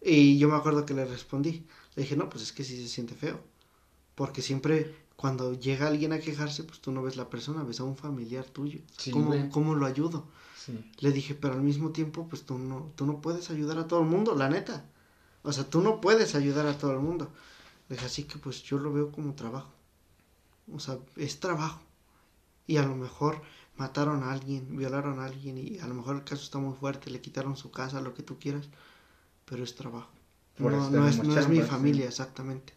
[0.00, 1.66] Y yo me acuerdo que le respondí,
[1.96, 3.40] le dije, no, pues es que sí se siente feo.
[4.14, 7.84] Porque siempre cuando llega alguien a quejarse, pues tú no ves la persona, ves a
[7.84, 8.80] un familiar tuyo.
[8.98, 9.50] Sí, ¿Cómo.
[9.50, 10.26] ¿Cómo lo ayudo?
[10.66, 10.72] Sí.
[11.00, 14.00] Le dije, pero al mismo tiempo, pues tú no, tú no puedes ayudar a todo
[14.00, 14.84] el mundo, la neta.
[15.42, 17.30] O sea, tú no puedes ayudar a todo el mundo.
[17.88, 19.70] Le dije, así que pues yo lo veo como trabajo.
[20.72, 21.80] O sea, es trabajo.
[22.66, 23.42] Y a lo mejor
[23.76, 27.10] mataron a alguien, violaron a alguien y a lo mejor el caso está muy fuerte,
[27.10, 28.68] le quitaron su casa, lo que tú quieras,
[29.46, 30.10] pero es trabajo.
[30.58, 32.74] No, no, es, no es mi familia, exactamente.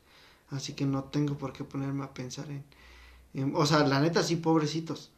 [0.50, 2.64] Así que no tengo por qué ponerme a pensar en,
[3.34, 5.12] en- O sea, la neta sí, pobrecitos.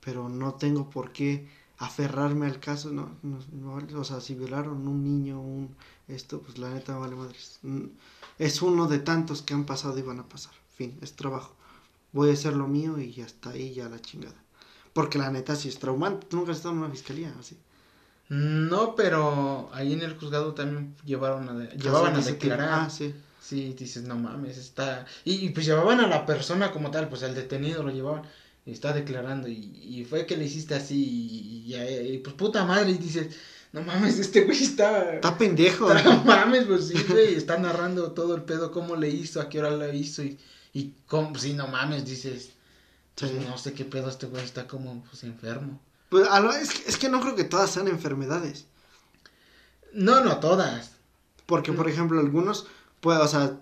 [0.00, 1.48] Pero no tengo por qué
[1.78, 2.90] aferrarme al caso.
[2.90, 5.74] No, no, no vale, o sea, si violaron un niño, un
[6.08, 7.58] esto, pues la neta vale madres.
[7.62, 7.86] Mm,
[8.38, 10.52] Es uno de tantos que han pasado y van a pasar.
[10.76, 11.54] Fin, es trabajo.
[12.12, 14.36] Voy a hacer lo mío y hasta ahí ya la chingada.
[14.92, 16.26] Porque la neta sí es traumante.
[16.28, 17.56] Tú nunca has estado en una fiscalía, así.
[18.28, 22.68] No, pero ahí en el juzgado también llevaron a de- llevaban a declarar.
[22.86, 23.14] Ah, sí.
[23.40, 25.06] Sí, dices, no mames, está...
[25.24, 28.22] Y, y, pues llevaban a la persona como tal, pues al detenido lo llevaban,
[28.72, 32.90] está declarando, y, y fue que le hiciste así, y, y- y, pues puta madre,
[32.92, 33.34] y dices,
[33.72, 35.14] no mames, este güey está...
[35.16, 35.92] Está pendejo.
[36.04, 39.58] No mames, pues sí, güey, está narrando todo el pedo, cómo le hizo, a qué
[39.60, 40.38] hora lo hizo, y,
[40.72, 42.50] y cómo, sí, no mames, dices,
[43.14, 43.38] pues Sí.
[43.48, 45.80] no sé qué pedo, este güey está como, pues, enfermo.
[46.08, 48.66] Pues, a lo- es, que- es que no creo que todas sean enfermedades.
[49.92, 50.92] No, no todas.
[51.46, 52.66] Porque, por ejemplo, algunos,
[53.00, 53.58] pues, o sea,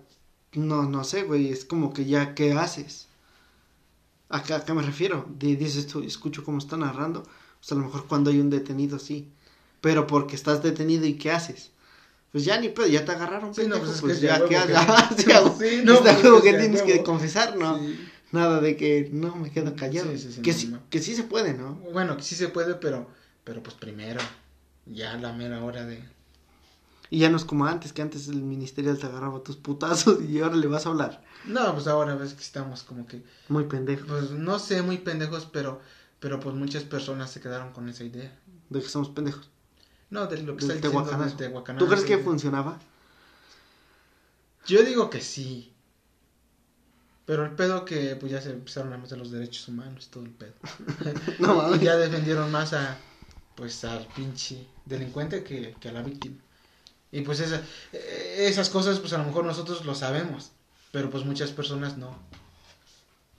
[0.53, 3.07] no, no sé, güey, es como que ya, ¿qué haces?
[4.29, 5.27] ¿A qué, a qué me refiero?
[5.39, 7.21] Di- dices tú, escucho cómo está narrando.
[7.21, 9.29] O sea, a lo mejor cuando hay un detenido, sí.
[9.81, 11.71] Pero porque estás detenido y ¿qué haces?
[12.33, 14.45] Pues ya ni pedo, ya te agarraron, Sí, no, pendejo, pues es pues que ya,
[14.45, 15.25] ¿qué haces?
[15.25, 15.41] sí, a
[15.85, 17.79] no, Está pues que tienes que confesar, ¿no?
[17.79, 17.99] Sí.
[18.33, 20.11] Nada de que, no, me quedo callado.
[20.11, 20.81] Sí, sí, que, no, sí, no.
[20.91, 21.75] que sí se puede, ¿no?
[21.93, 23.09] Bueno, que sí se puede, pero,
[23.45, 24.21] pero pues primero,
[24.87, 26.03] ya la mera hora de...
[27.11, 30.41] Y ya no es como antes, que antes el ministerial te agarraba tus putazos y
[30.41, 31.23] ahora le vas a hablar.
[31.45, 34.07] No, pues ahora ves que estamos como que, Muy pendejo.
[34.07, 35.81] pues no sé, muy pendejos, pero,
[36.19, 38.37] pero pues muchas personas se quedaron con esa idea.
[38.71, 39.49] De que somos pendejos.
[40.11, 41.37] No, de lo que está diciendo tehuacanazo.
[41.37, 41.79] del.
[41.79, 42.79] ¿Tú crees que funcionaba?
[44.67, 45.73] Yo digo que sí.
[47.25, 50.31] Pero el pedo que pues ya se empezaron a meter los derechos humanos, todo el
[50.31, 50.55] pedo.
[51.39, 52.97] No Y ya defendieron más a
[53.57, 56.37] pues al pinche delincuente que, que a la víctima.
[57.13, 60.51] Y pues esa, eh, esas cosas pues a lo mejor nosotros lo sabemos,
[60.93, 62.17] pero pues muchas personas no.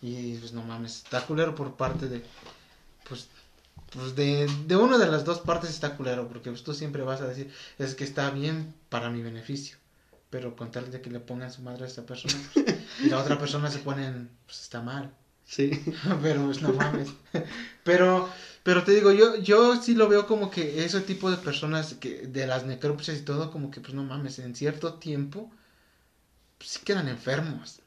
[0.02, 2.24] Y pues no mames, está culero por parte de
[3.08, 3.28] pues
[3.92, 7.22] pues de, de una de las dos partes está culero, porque pues tú siempre vas
[7.22, 9.78] a decir, es que está bien para mi beneficio,
[10.30, 13.20] pero con tal de que le pongan su madre a esta persona, pues, y la
[13.20, 15.12] otra persona se pone en, pues está mal.
[15.46, 15.82] Sí.
[16.22, 17.10] pero pues no mames.
[17.84, 18.30] Pero,
[18.68, 22.28] pero te digo, yo, yo sí lo veo como que ese tipo de personas que,
[22.28, 25.50] de las necropsias y todo, como que pues no mames, en cierto tiempo,
[26.58, 27.80] pues sí quedan enfermos.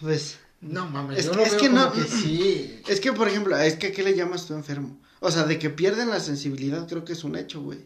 [0.00, 2.80] Pues, No mames, Es yo que- lo es veo que como no- que sí.
[2.88, 4.98] es que, por ejemplo, es que ¿a qué le llamas tú enfermo?
[5.20, 7.80] O sea, de que pierden la sensibilidad, creo que es un hecho, güey.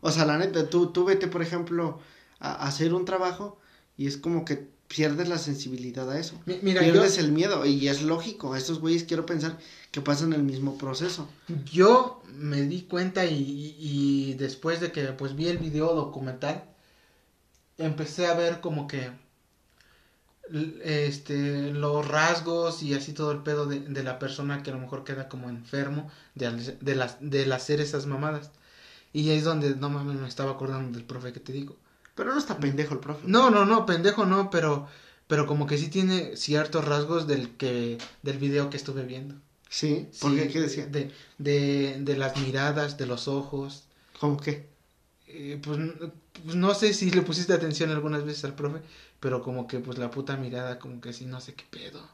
[0.00, 2.00] O sea, la neta, tú, tú vete, por ejemplo,
[2.38, 3.58] a, a hacer un trabajo
[3.98, 6.34] y es como que pierdes la sensibilidad a eso.
[6.46, 8.54] Mi- Mira, yo, pierdes el miedo y es lógico.
[8.56, 9.58] Estos güeyes quiero pensar
[9.90, 11.28] que pasan el mismo proceso.
[11.72, 16.64] yo me di cuenta y, después de que pues vi el video documental,
[17.78, 19.10] empecé a ver como que
[20.84, 24.80] este los rasgos y así todo el pedo de, de la persona que a lo
[24.80, 28.50] mejor queda como enfermo de, de, las, de hacer esas mamadas.
[29.14, 31.76] Y ahí es donde, no mames, me estaba acordando del profe que te digo.
[32.14, 33.26] Pero no está pendejo el profe.
[33.26, 34.88] No, no, no, pendejo no, pero,
[35.26, 39.36] pero como que sí tiene ciertos rasgos del que, del video que estuve viendo.
[39.68, 40.48] Sí, ¿por Sí, qué?
[40.48, 40.86] ¿Qué decía?
[40.86, 43.88] De, de, de las miradas, de los ojos.
[44.20, 44.68] ¿Cómo qué?
[45.26, 45.78] Eh, pues,
[46.44, 48.82] pues no sé si le pusiste atención algunas veces al profe,
[49.20, 52.08] pero como que pues la puta mirada, como que sí, no sé qué pedo.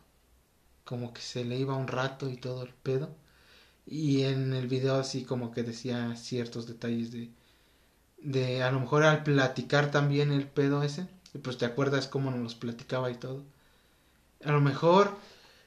[0.84, 3.14] Como que se le iba un rato y todo el pedo.
[3.86, 7.30] Y en el video así como que decía ciertos detalles de,
[8.22, 11.06] de a lo mejor al platicar también el pedo ese,
[11.42, 13.42] pues te acuerdas cómo nos los platicaba y todo.
[14.44, 15.16] A lo mejor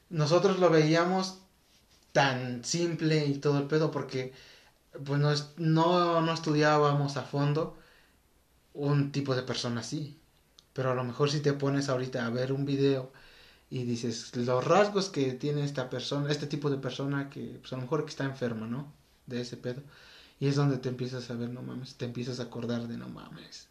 [0.10, 1.40] nosotros lo veíamos
[2.12, 4.34] tan simple y todo el pedo porque
[5.06, 7.78] pues no, no, no estudiábamos a fondo
[8.74, 10.18] un tipo de persona así.
[10.74, 13.12] Pero a lo mejor si te pones ahorita a ver un video
[13.70, 17.78] y dices los rasgos que tiene esta persona, este tipo de persona que pues a
[17.78, 18.92] lo mejor que está enferma, ¿no?
[19.28, 19.82] De ese pedo.
[20.42, 23.08] Y es donde te empiezas a ver, no mames, te empiezas a acordar de no
[23.08, 23.68] mames.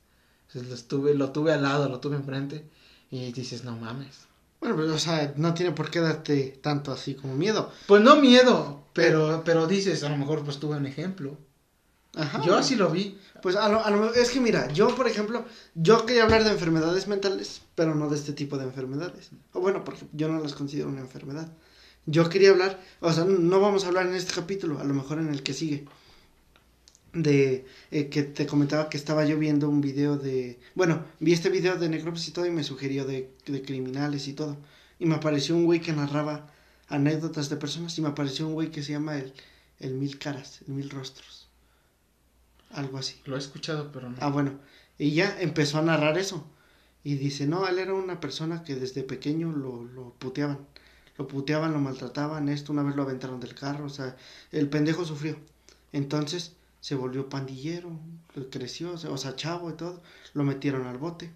[0.49, 2.65] Entonces lo tuve, lo tuve al lado, lo tuve enfrente
[3.11, 4.21] y dices, no mames.
[4.61, 7.71] Bueno, pero, o sea, no tiene por qué darte tanto así como miedo.
[7.87, 11.37] Pues no miedo, pero, pero dices, a lo mejor pues tuve un ejemplo.
[12.15, 12.43] Ajá.
[12.45, 13.19] Yo así lo vi.
[13.43, 15.45] Pues a lo, a lo- es que mira, yo por ejemplo,
[15.75, 19.31] yo quería hablar de enfermedades mentales, pero no de este tipo de enfermedades.
[19.53, 21.51] O bueno, porque yo no las considero una enfermedad.
[22.07, 25.19] Yo quería hablar, o sea, no vamos a hablar en este capítulo, a lo mejor
[25.19, 25.87] en el que sigue.
[27.13, 30.61] De eh, que te comentaba que estaba yo viendo un video de.
[30.75, 34.33] Bueno, vi este video de necropsis y todo y me sugirió de, de criminales y
[34.33, 34.57] todo.
[34.99, 36.53] Y me apareció un güey que narraba
[36.89, 39.33] anécdotas de personas y me apareció un güey que se llama el,
[39.81, 41.49] el Mil Caras, el Mil Rostros.
[42.71, 43.21] Algo así.
[43.25, 44.17] Lo he escuchado, pero no.
[44.21, 44.61] Ah, bueno.
[44.99, 46.47] Y ya empezó a narrar eso.
[47.03, 50.59] Y dice, no, él era una persona que desde pequeño lo, lo puteaban.
[51.17, 54.17] Lo puteaban, lo maltrataban, esto, una vez lo aventaron del carro, o sea,
[54.53, 55.37] el pendejo sufrió.
[55.93, 57.91] Entonces se volvió pandillero,
[58.51, 60.03] creció, o sea, chavo y todo.
[60.35, 61.31] Lo metieron al bote.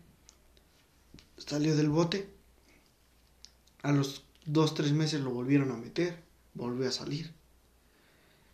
[1.36, 2.28] Salió del bote.
[3.82, 6.22] A los dos, tres meses lo volvieron a meter.
[6.54, 7.32] Volvió a salir.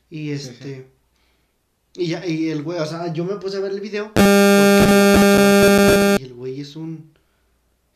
[0.08, 0.90] Y este...
[1.94, 4.12] Y ya, y el güey, o sea, yo me puse a ver el video.
[4.14, 7.12] porque- Y el güey es un.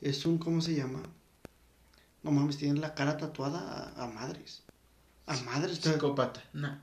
[0.00, 1.00] Es un, ¿cómo se llama?
[2.24, 4.62] No mames, tiene la cara tatuada a, a madres.
[5.26, 5.78] A madres.
[5.78, 6.42] Psicópata.
[6.52, 6.76] No.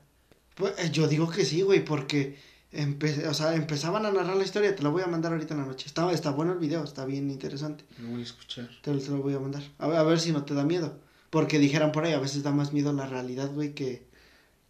[0.54, 2.36] Pues, eh, yo digo que sí, güey, porque.
[2.72, 4.74] empe- o sea, empezaban a narrar la historia.
[4.74, 5.86] Te la voy a mandar ahorita en la noche.
[5.86, 7.84] Está, está bueno el video, está bien interesante.
[8.00, 8.70] Lo voy a escuchar.
[8.82, 9.62] Te, lo- te lo voy a mandar.
[9.78, 10.98] A ver, a ver si no te da miedo.
[11.30, 14.06] Porque dijeran por ahí, a veces da más miedo la realidad, güey, que,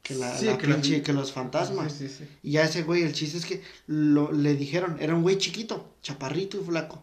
[0.03, 1.93] que la, Sí, la que la- pinche- que los fantasmas.
[1.93, 2.25] Sí, sí, sí.
[2.43, 5.95] Y ya ese güey, el chiste es que lo, le dijeron, era un güey chiquito,
[6.03, 7.03] chaparrito y flaco.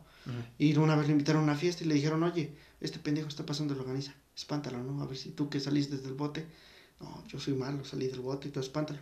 [0.60, 2.52] Y una vez le invitaron a una fiesta y le dijeron, oye,
[2.82, 5.02] este pendejo está pasando la organiza, espántalo, ¿no?
[5.02, 6.46] A ver si tú que salís desde el bote.
[7.00, 9.00] No, yo soy malo, salí del bote y todo, espántalo.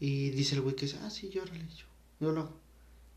[0.00, 1.86] Y dice el güey que dice, ah, sí, llórale, yo,
[2.20, 2.60] yo lo hago.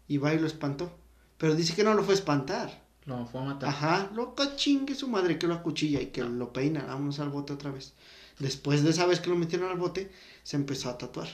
[0.07, 0.91] Y va y lo espantó.
[1.37, 2.83] Pero dice que no lo fue a espantar.
[3.05, 3.69] Lo fue a matar.
[3.69, 7.53] Ajá, loco chingue su madre que lo acuchilla y que lo peina, vámonos al bote
[7.53, 7.93] otra vez.
[8.39, 10.11] Después de esa vez que lo metieron al bote,
[10.43, 11.27] se empezó a tatuar.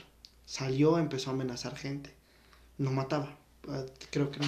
[0.46, 2.14] Salió, empezó a amenazar gente.
[2.78, 3.38] No mataba,
[3.68, 4.46] ah, creo que no.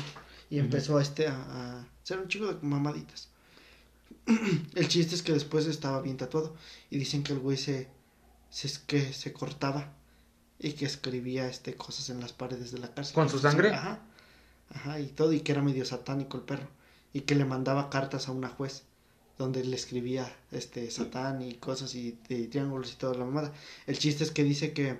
[0.49, 0.65] Y Ujú.
[0.65, 3.29] empezó este a, a hacer un chico de mamaditas.
[4.75, 6.55] El chiste es que después estaba bien tatuado
[6.89, 7.89] y dicen que el güey se,
[8.57, 9.93] se es que se cortaba
[10.57, 13.13] y que escribía este cosas en las paredes de la cárcel.
[13.13, 13.69] ¿Con su sangre?
[13.69, 13.99] Ajá.
[14.71, 16.67] Ajá, y todo y que era medio satánico el perro
[17.13, 18.81] y que le mandaba cartas a una juez
[19.37, 23.53] donde le escribía este satán y cosas y, de triángulos y toda la mamada.
[23.85, 24.97] El chiste es que dice que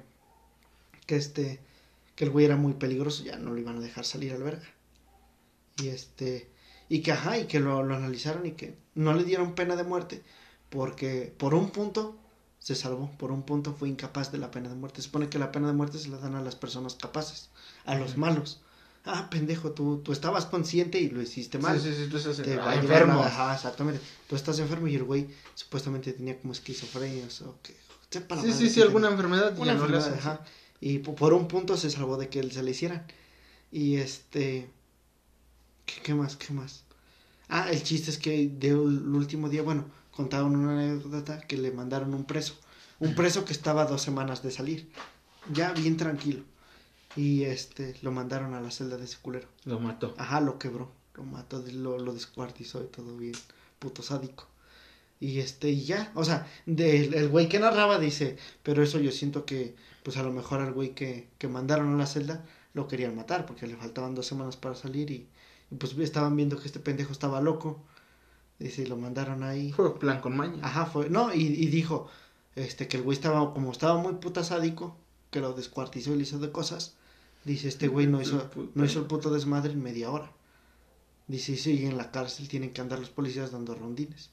[1.08, 1.60] que este
[2.16, 4.68] que el güey era muy peligroso, ya no lo iban a dejar salir al verga.
[5.78, 6.48] Y este
[6.90, 9.84] y que ajá, y que lo, lo analizaron y que no le dieron pena de
[9.84, 10.22] muerte
[10.70, 12.20] porque por un punto
[12.60, 14.98] se salvó, por un punto fue incapaz de la pena de muerte.
[15.02, 17.50] Se supone que la pena de muerte se la dan a las personas capaces,
[17.86, 18.62] a los malos.
[19.06, 21.80] Ah, pendejo, tú, tú estabas consciente y lo hiciste mal.
[21.80, 23.22] Sí, sí, sí, tú estás Te va a enfermo.
[23.22, 24.02] la- Ajá, exactamente.
[24.28, 27.78] Tú estás enfermo y el güey supuestamente tenía como esquizofrenia o que...
[28.10, 28.84] sepa la Sí, sí, sí, tenía.
[28.86, 29.56] alguna enfermedad.
[29.58, 30.42] y Una no enfermedad, ajá.
[30.82, 33.08] Y po- por un punto se salvó de que él se le hicieran.
[33.72, 34.70] Y este...
[35.86, 36.36] ¿Qué, qué más?
[36.36, 36.84] ¿Qué más?
[37.48, 38.76] Ah, el chiste es que de el
[39.16, 39.86] último día, bueno,
[40.18, 42.56] contaron una anécdota que le mandaron un preso.
[43.00, 44.90] Un preso que estaba dos semanas de salir.
[45.54, 46.44] Ya bien tranquilo.
[47.16, 49.48] Y este, lo mandaron a la celda de ese culero.
[49.64, 50.16] Lo mató.
[50.18, 53.36] Ajá, lo quebró, lo mató, lo, lo descuartizó y todo bien,
[53.78, 54.48] puto sádico.
[55.20, 59.12] Y este, y ya, o sea, del el güey que narraba dice, pero eso yo
[59.12, 62.44] siento que, pues a lo mejor al güey que, que mandaron a la celda
[62.74, 65.28] lo querían matar, porque le faltaban dos semanas para salir y,
[65.72, 67.84] y pues estaban viendo que este pendejo estaba loco.
[68.60, 69.72] Dice, y lo mandaron ahí.
[69.72, 70.60] Fue plan con maña.
[70.64, 72.08] Ajá, fue, no, y, y dijo,
[72.56, 74.98] este, que el güey estaba, como estaba muy puta sádico,
[75.30, 76.96] que lo descuartizó y le hizo de cosas,
[77.44, 80.32] dice, este güey no hizo, no hizo el puto desmadre en media hora.
[81.28, 84.32] Dice, y sí, en la cárcel tienen que andar los policías dando rondines.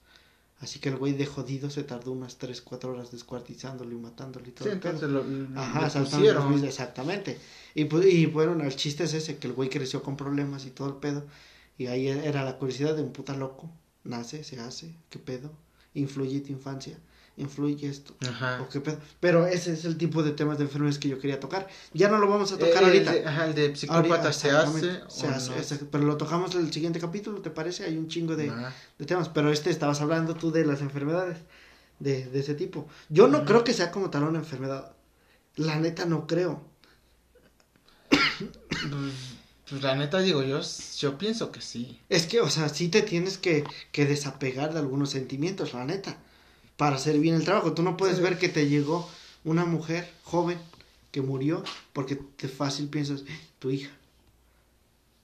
[0.60, 4.48] Así que el güey de jodido se tardó unas 3, 4 horas descuartizándolo y matándolo
[4.48, 4.68] y todo.
[4.68, 5.24] Sí, entonces lo,
[5.56, 7.38] Ajá, saltaron los exactamente.
[7.74, 10.70] Y, pues, y bueno, el chiste es ese, que el güey creció con problemas y
[10.70, 11.26] todo el pedo.
[11.76, 13.68] Y ahí era la curiosidad de un puta loco.
[14.04, 15.50] Nace, se hace, qué pedo.
[15.94, 16.98] Influye tu infancia,
[17.36, 18.14] influye esto.
[18.28, 18.60] Ajá.
[18.62, 18.98] o qué pedo.
[19.20, 21.68] Pero ese es el tipo de temas de enfermedades que yo quería tocar.
[21.92, 23.14] Ya no lo vamos a tocar Eh, ahorita.
[23.14, 25.00] El de, ajá, el de psicópata se hace.
[25.08, 25.90] se o hace, no?
[25.90, 27.84] Pero lo tocamos en el siguiente capítulo, ¿te parece?
[27.84, 28.52] Hay un chingo de,
[28.98, 29.28] de temas.
[29.30, 31.38] Pero este estabas hablando tú de las enfermedades
[32.00, 32.88] de, de ese tipo.
[33.08, 34.92] Yo no creo que sea como tal una enfermedad.
[35.56, 36.62] La neta no creo.
[39.68, 40.60] pues, la neta digo, yo,
[40.98, 41.98] yo pienso que sí.
[42.08, 46.18] Es que, o sea, sí te tienes que, que desapegar de algunos sentimientos, la neta,
[46.76, 47.72] para hacer bien el trabajo.
[47.72, 48.22] Tú no puedes Sí.
[48.22, 49.08] ver que te llegó
[49.44, 50.58] una mujer joven
[51.12, 51.62] que murió
[51.92, 53.90] porque te fácil piensas, "Eh, tu hija.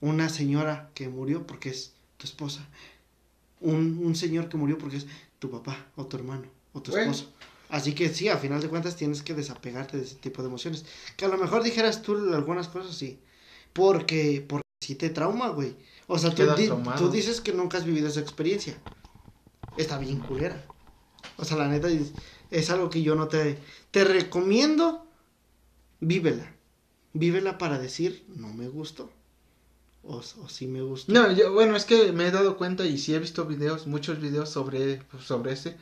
[0.01, 2.67] Una señora que murió porque es tu esposa.
[3.61, 5.07] Un, un señor que murió porque es
[5.39, 7.11] tu papá o tu hermano o tu Bueno.
[7.11, 7.31] esposo.
[7.69, 10.85] Así que sí, a final de cuentas tienes que desapegarte de ese tipo de emociones.
[11.17, 13.19] Que a lo mejor dijeras tú algunas cosas, sí.
[13.73, 15.75] Porque, porque sí te trauma, güey.
[16.07, 16.99] O sea, tú, Quedas di- traumado.
[17.07, 18.77] tú dices que nunca has vivido esa experiencia.
[19.77, 20.65] Está bien culera.
[21.37, 22.13] O sea, la neta es,
[22.51, 23.59] es algo que yo no te...
[23.91, 25.07] Te recomiendo,
[26.01, 26.53] vívela.
[27.13, 29.11] Vívela para decir, no me gustó.
[30.03, 31.13] O, o sí me gustó.
[31.13, 34.21] No, yo, bueno, es que me he dado cuenta y sí he visto videos, muchos
[34.21, 35.77] videos sobre, sobre ese.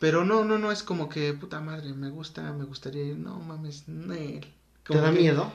[0.00, 3.16] Pero no, no, no es como que, puta madre, me gusta, me gustaría ir.
[3.16, 4.44] No mames, Nel.
[4.86, 5.52] ¿Te da que- miedo?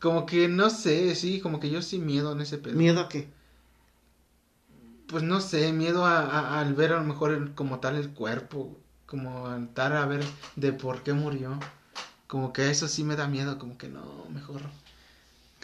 [0.00, 2.74] Como que no sé, sí, como que yo sí miedo en ese pedo.
[2.76, 3.28] ¿Miedo a qué?
[5.08, 8.10] Pues no sé, miedo a, a- al ver a lo mejor el- como tal el
[8.10, 8.76] cuerpo,
[9.06, 10.24] como al estar a ver
[10.56, 11.58] de por qué murió.
[12.26, 14.62] Como que eso sí me da miedo, como que no, mejor,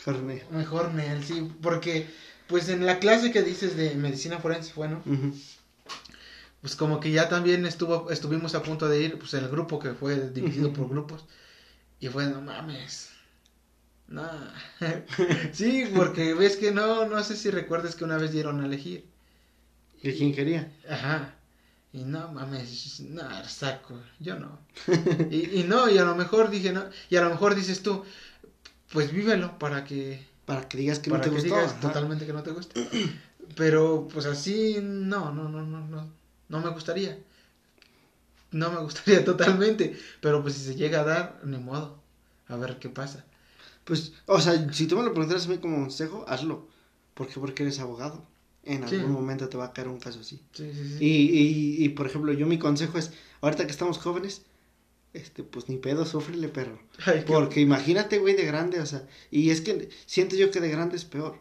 [0.04, 0.44] Carne.
[0.50, 2.08] mejor Nel, sí, porque
[2.46, 5.34] pues en la clase que dices de medicina forense, bueno, Ujú.
[6.60, 9.94] pues como que ya también estuvo, estuvimos a punto de ir, pues el grupo que
[9.94, 11.24] fue dividido por grupos,
[11.98, 13.09] y fue, no mames,
[14.10, 14.28] no,
[15.52, 19.04] sí, porque ves que no, no sé si recuerdas que una vez dieron a elegir,
[20.02, 20.72] ¿Y quién quería?
[20.88, 21.34] Ajá.
[21.92, 24.58] Y no mames, no, saco, yo no.
[25.30, 28.04] Y, y no, y a lo mejor dije, no, y a lo mejor dices tú,
[28.92, 31.54] pues vívelo para que, Para que digas que para no te que gustó.
[31.54, 32.76] digas totalmente que no te guste.
[33.56, 36.12] Pero pues así, no, no, no, no, no,
[36.48, 37.18] no me gustaría.
[38.52, 42.00] No me gustaría totalmente, pero pues si se llega a dar, ni modo,
[42.48, 43.24] a ver qué pasa.
[43.90, 46.68] Pues, o sea, si tú me lo preguntaras a mí como consejo, hazlo.
[47.14, 47.40] ¿Por qué?
[47.40, 48.24] Porque eres abogado.
[48.62, 48.94] En Sí.
[48.94, 50.40] algún momento te va a caer un caso así.
[50.52, 50.70] Sí.
[51.00, 53.10] Y, y, y, por ejemplo, yo mi consejo es,
[53.40, 54.42] ahorita que estamos jóvenes,
[55.12, 56.78] este, pues ni pedo, sufrele, perro.
[57.06, 60.60] Ay, qué- Porque imagínate, güey, de grande, o sea, y es que siento yo que
[60.60, 61.38] de grande es peor.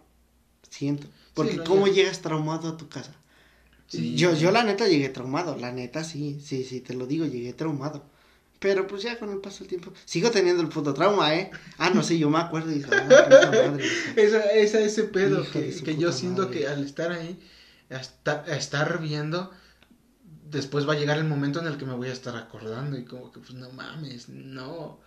[0.70, 1.08] Siento.
[1.36, 1.94] Porque no, ¿cómo ya.
[1.94, 3.14] llegas traumado a tu casa?
[3.92, 7.54] Yo, yo la neta llegué traumado, la neta sí, sí, sí, te lo digo, llegué
[7.54, 8.06] traumado.
[8.60, 11.50] Pero pues ya con el paso del tiempo, sigo teniendo el puto trauma, ¿eh?
[11.78, 13.86] Ah, no sé, yo me acuerdo y ah, puta madre.
[14.16, 16.60] Esa, esa ese pedo Hijo que, que yo siento madre.
[16.60, 17.40] que al estar ahí,
[17.90, 19.52] a estar, a estar viendo,
[20.50, 23.06] después va a llegar el momento en el que me voy a estar acordando y
[23.06, 25.00] como que pues no mames, no,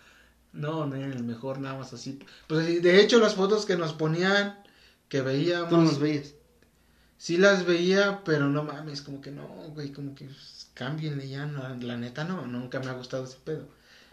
[0.53, 2.19] no, no, el mejor nada más así.
[2.47, 4.63] Pues sí, de hecho las fotos que nos ponían,
[5.09, 6.35] que Tú no veíamos, los veías.
[7.19, 10.29] sí las veía, pero no mames, como que no, güey, como que
[10.75, 13.69] cámbienle ya, no, la neta no, nunca me ha gustado ese pedo.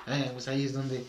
[0.08, 1.04] Eh, pues ahí es donde,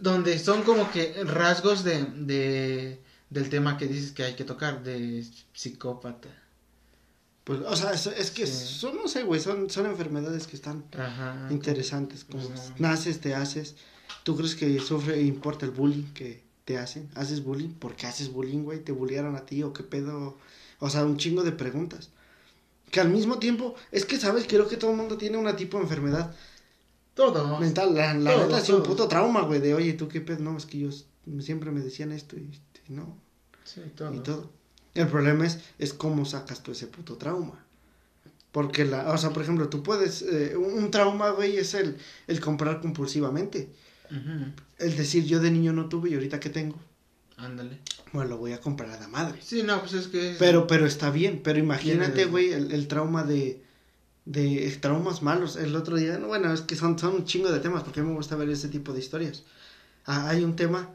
[0.00, 3.00] donde son como que rasgos de, de,
[3.30, 6.28] del tema que dices que hay que tocar, de psicópata.
[7.44, 8.74] Pues, o sea, es, es que Sí.
[8.80, 11.46] son, no sé, güey, son, son enfermedades que están Ajá.
[11.50, 12.24] interesantes.
[12.24, 12.74] Como Ajá.
[12.78, 13.76] naces, te haces.
[14.24, 17.08] ¿Tú crees que sufre importa el bullying que te hacen?
[17.14, 17.68] ¿Haces bullying?
[17.74, 18.80] ¿Por qué haces bullying, güey?
[18.80, 20.38] ¿Te bullearon a ti o qué pedo?
[20.80, 22.10] O sea, un chingo de preguntas.
[22.90, 24.46] Que al mismo tiempo, es que, ¿sabes?
[24.48, 26.34] Creo que todo el mundo tiene una tipo de enfermedad
[27.14, 27.58] Todo.
[27.58, 27.94] mental.
[27.94, 30.38] La, la Todo, neta, sí, un puto trauma, güey, de, oye, ¿tú qué pedo?
[30.40, 30.90] No, es que yo
[31.40, 32.50] siempre me decían esto y,
[32.88, 33.16] y no,
[33.64, 34.14] Sí, todo.
[34.14, 34.50] y todo.
[34.94, 37.64] El problema es, es cómo sacas tú ese puto trauma.
[38.52, 42.40] Porque, la, o sea, por ejemplo, tú puedes, eh, un, trauma, güey, es el, el
[42.40, 43.70] comprar compulsivamente.
[44.78, 46.78] El decir, yo de niño no tuve y ahorita que tengo,
[47.36, 47.78] Ándale.
[48.12, 49.38] bueno, lo voy a comprar a la madre.
[49.42, 50.32] Sí, no, pues es que...
[50.32, 53.62] es- Pero, pero está bien, pero imagínate, güey, el, el trauma de,
[54.24, 55.56] de traumas malos.
[55.56, 58.02] El otro día, no, bueno, es que son, son un chingo de temas, porque a
[58.02, 59.44] mí me gusta ver ese tipo de historias.
[60.06, 60.90] Ah, hay un tema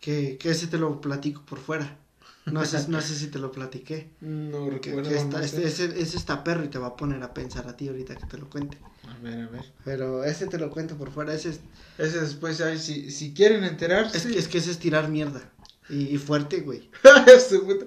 [0.00, 1.98] que, que ese te lo platico por fuera.
[2.46, 4.10] No sé, no sé si te lo platiqué.
[4.20, 5.10] No recuerdo.
[5.10, 5.44] sé.
[5.44, 8.16] este, ese, ese está perro y te va a poner a pensar a ti ahorita
[8.16, 8.78] que te lo cuente.
[9.08, 9.72] A ver, a ver.
[9.84, 11.32] Pero ese te lo cuento por fuera.
[11.34, 11.60] Ese es,
[11.98, 14.16] Ese después, ay, si, si quieren enterarse...
[14.18, 15.50] es, que, es que ese es tirar mierda.
[15.88, 16.90] Y, y fuerte, güey.
[17.48, 17.86] Su puta-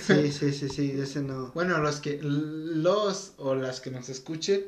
[0.00, 1.52] Sí, sí, sí, sí, ese no.
[1.54, 2.18] Bueno, los que...
[2.22, 4.62] Los o las que nos escuchen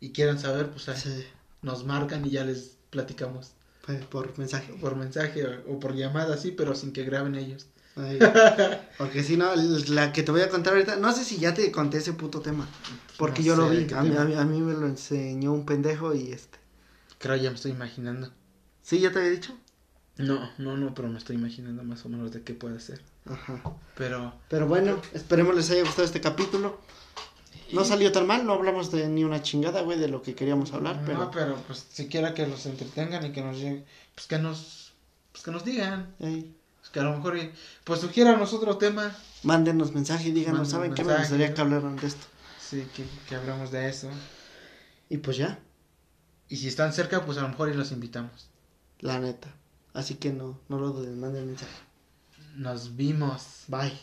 [0.00, 1.24] y quieran saber, pues ahí Sí,
[1.62, 3.52] nos marcan y ya les platicamos.
[3.84, 4.72] pues, por mensaje.
[4.80, 7.66] Por mensaje o, o por llamada, sí, pero sin que graben ellos.
[7.94, 8.18] Ay,
[8.98, 9.54] porque si no,
[9.88, 12.40] la que te voy a contar ahorita, no sé si ya te conté ese puto
[12.40, 12.68] tema,
[13.16, 16.12] porque No yo lo vi, mí, a, mí, a mí me lo enseñó un pendejo
[16.14, 16.58] y este.
[17.18, 18.30] Creo ya me estoy imaginando.
[18.82, 19.56] ¿Sí, ya te había dicho?
[20.18, 23.02] No, no, no, pero me estoy imaginando más o menos de qué puede ser.
[23.26, 23.62] Ajá.
[23.96, 24.32] Pero.
[24.48, 26.80] Pero bueno, esperemos les haya gustado este capítulo.
[27.72, 30.72] No salió tan mal, no hablamos de ni una chingada, güey, de lo que queríamos
[30.72, 31.02] hablar.
[31.02, 33.84] No, pero pues siquiera que los entretengan y que nos lleguen.
[34.14, 34.92] Pues que nos.
[35.32, 36.14] Pues que nos digan.
[36.18, 37.38] Pues que a lo mejor.
[37.84, 39.14] Pues sugiéranos otro tema.
[39.42, 42.26] Mándenos mensaje y díganos, Mándenos ¿saben qué me gustaría que hablaran de esto?
[42.60, 44.08] Sí, que, que hablamos de eso.
[45.10, 45.58] Y pues ya.
[46.48, 48.48] Y si están cerca, pues a lo mejor y los invitamos.
[49.00, 49.52] La neta.
[49.96, 51.72] Así que no, no lo duden, manden mensaje.
[52.54, 53.64] Nos vimos.
[53.66, 53.98] Bye.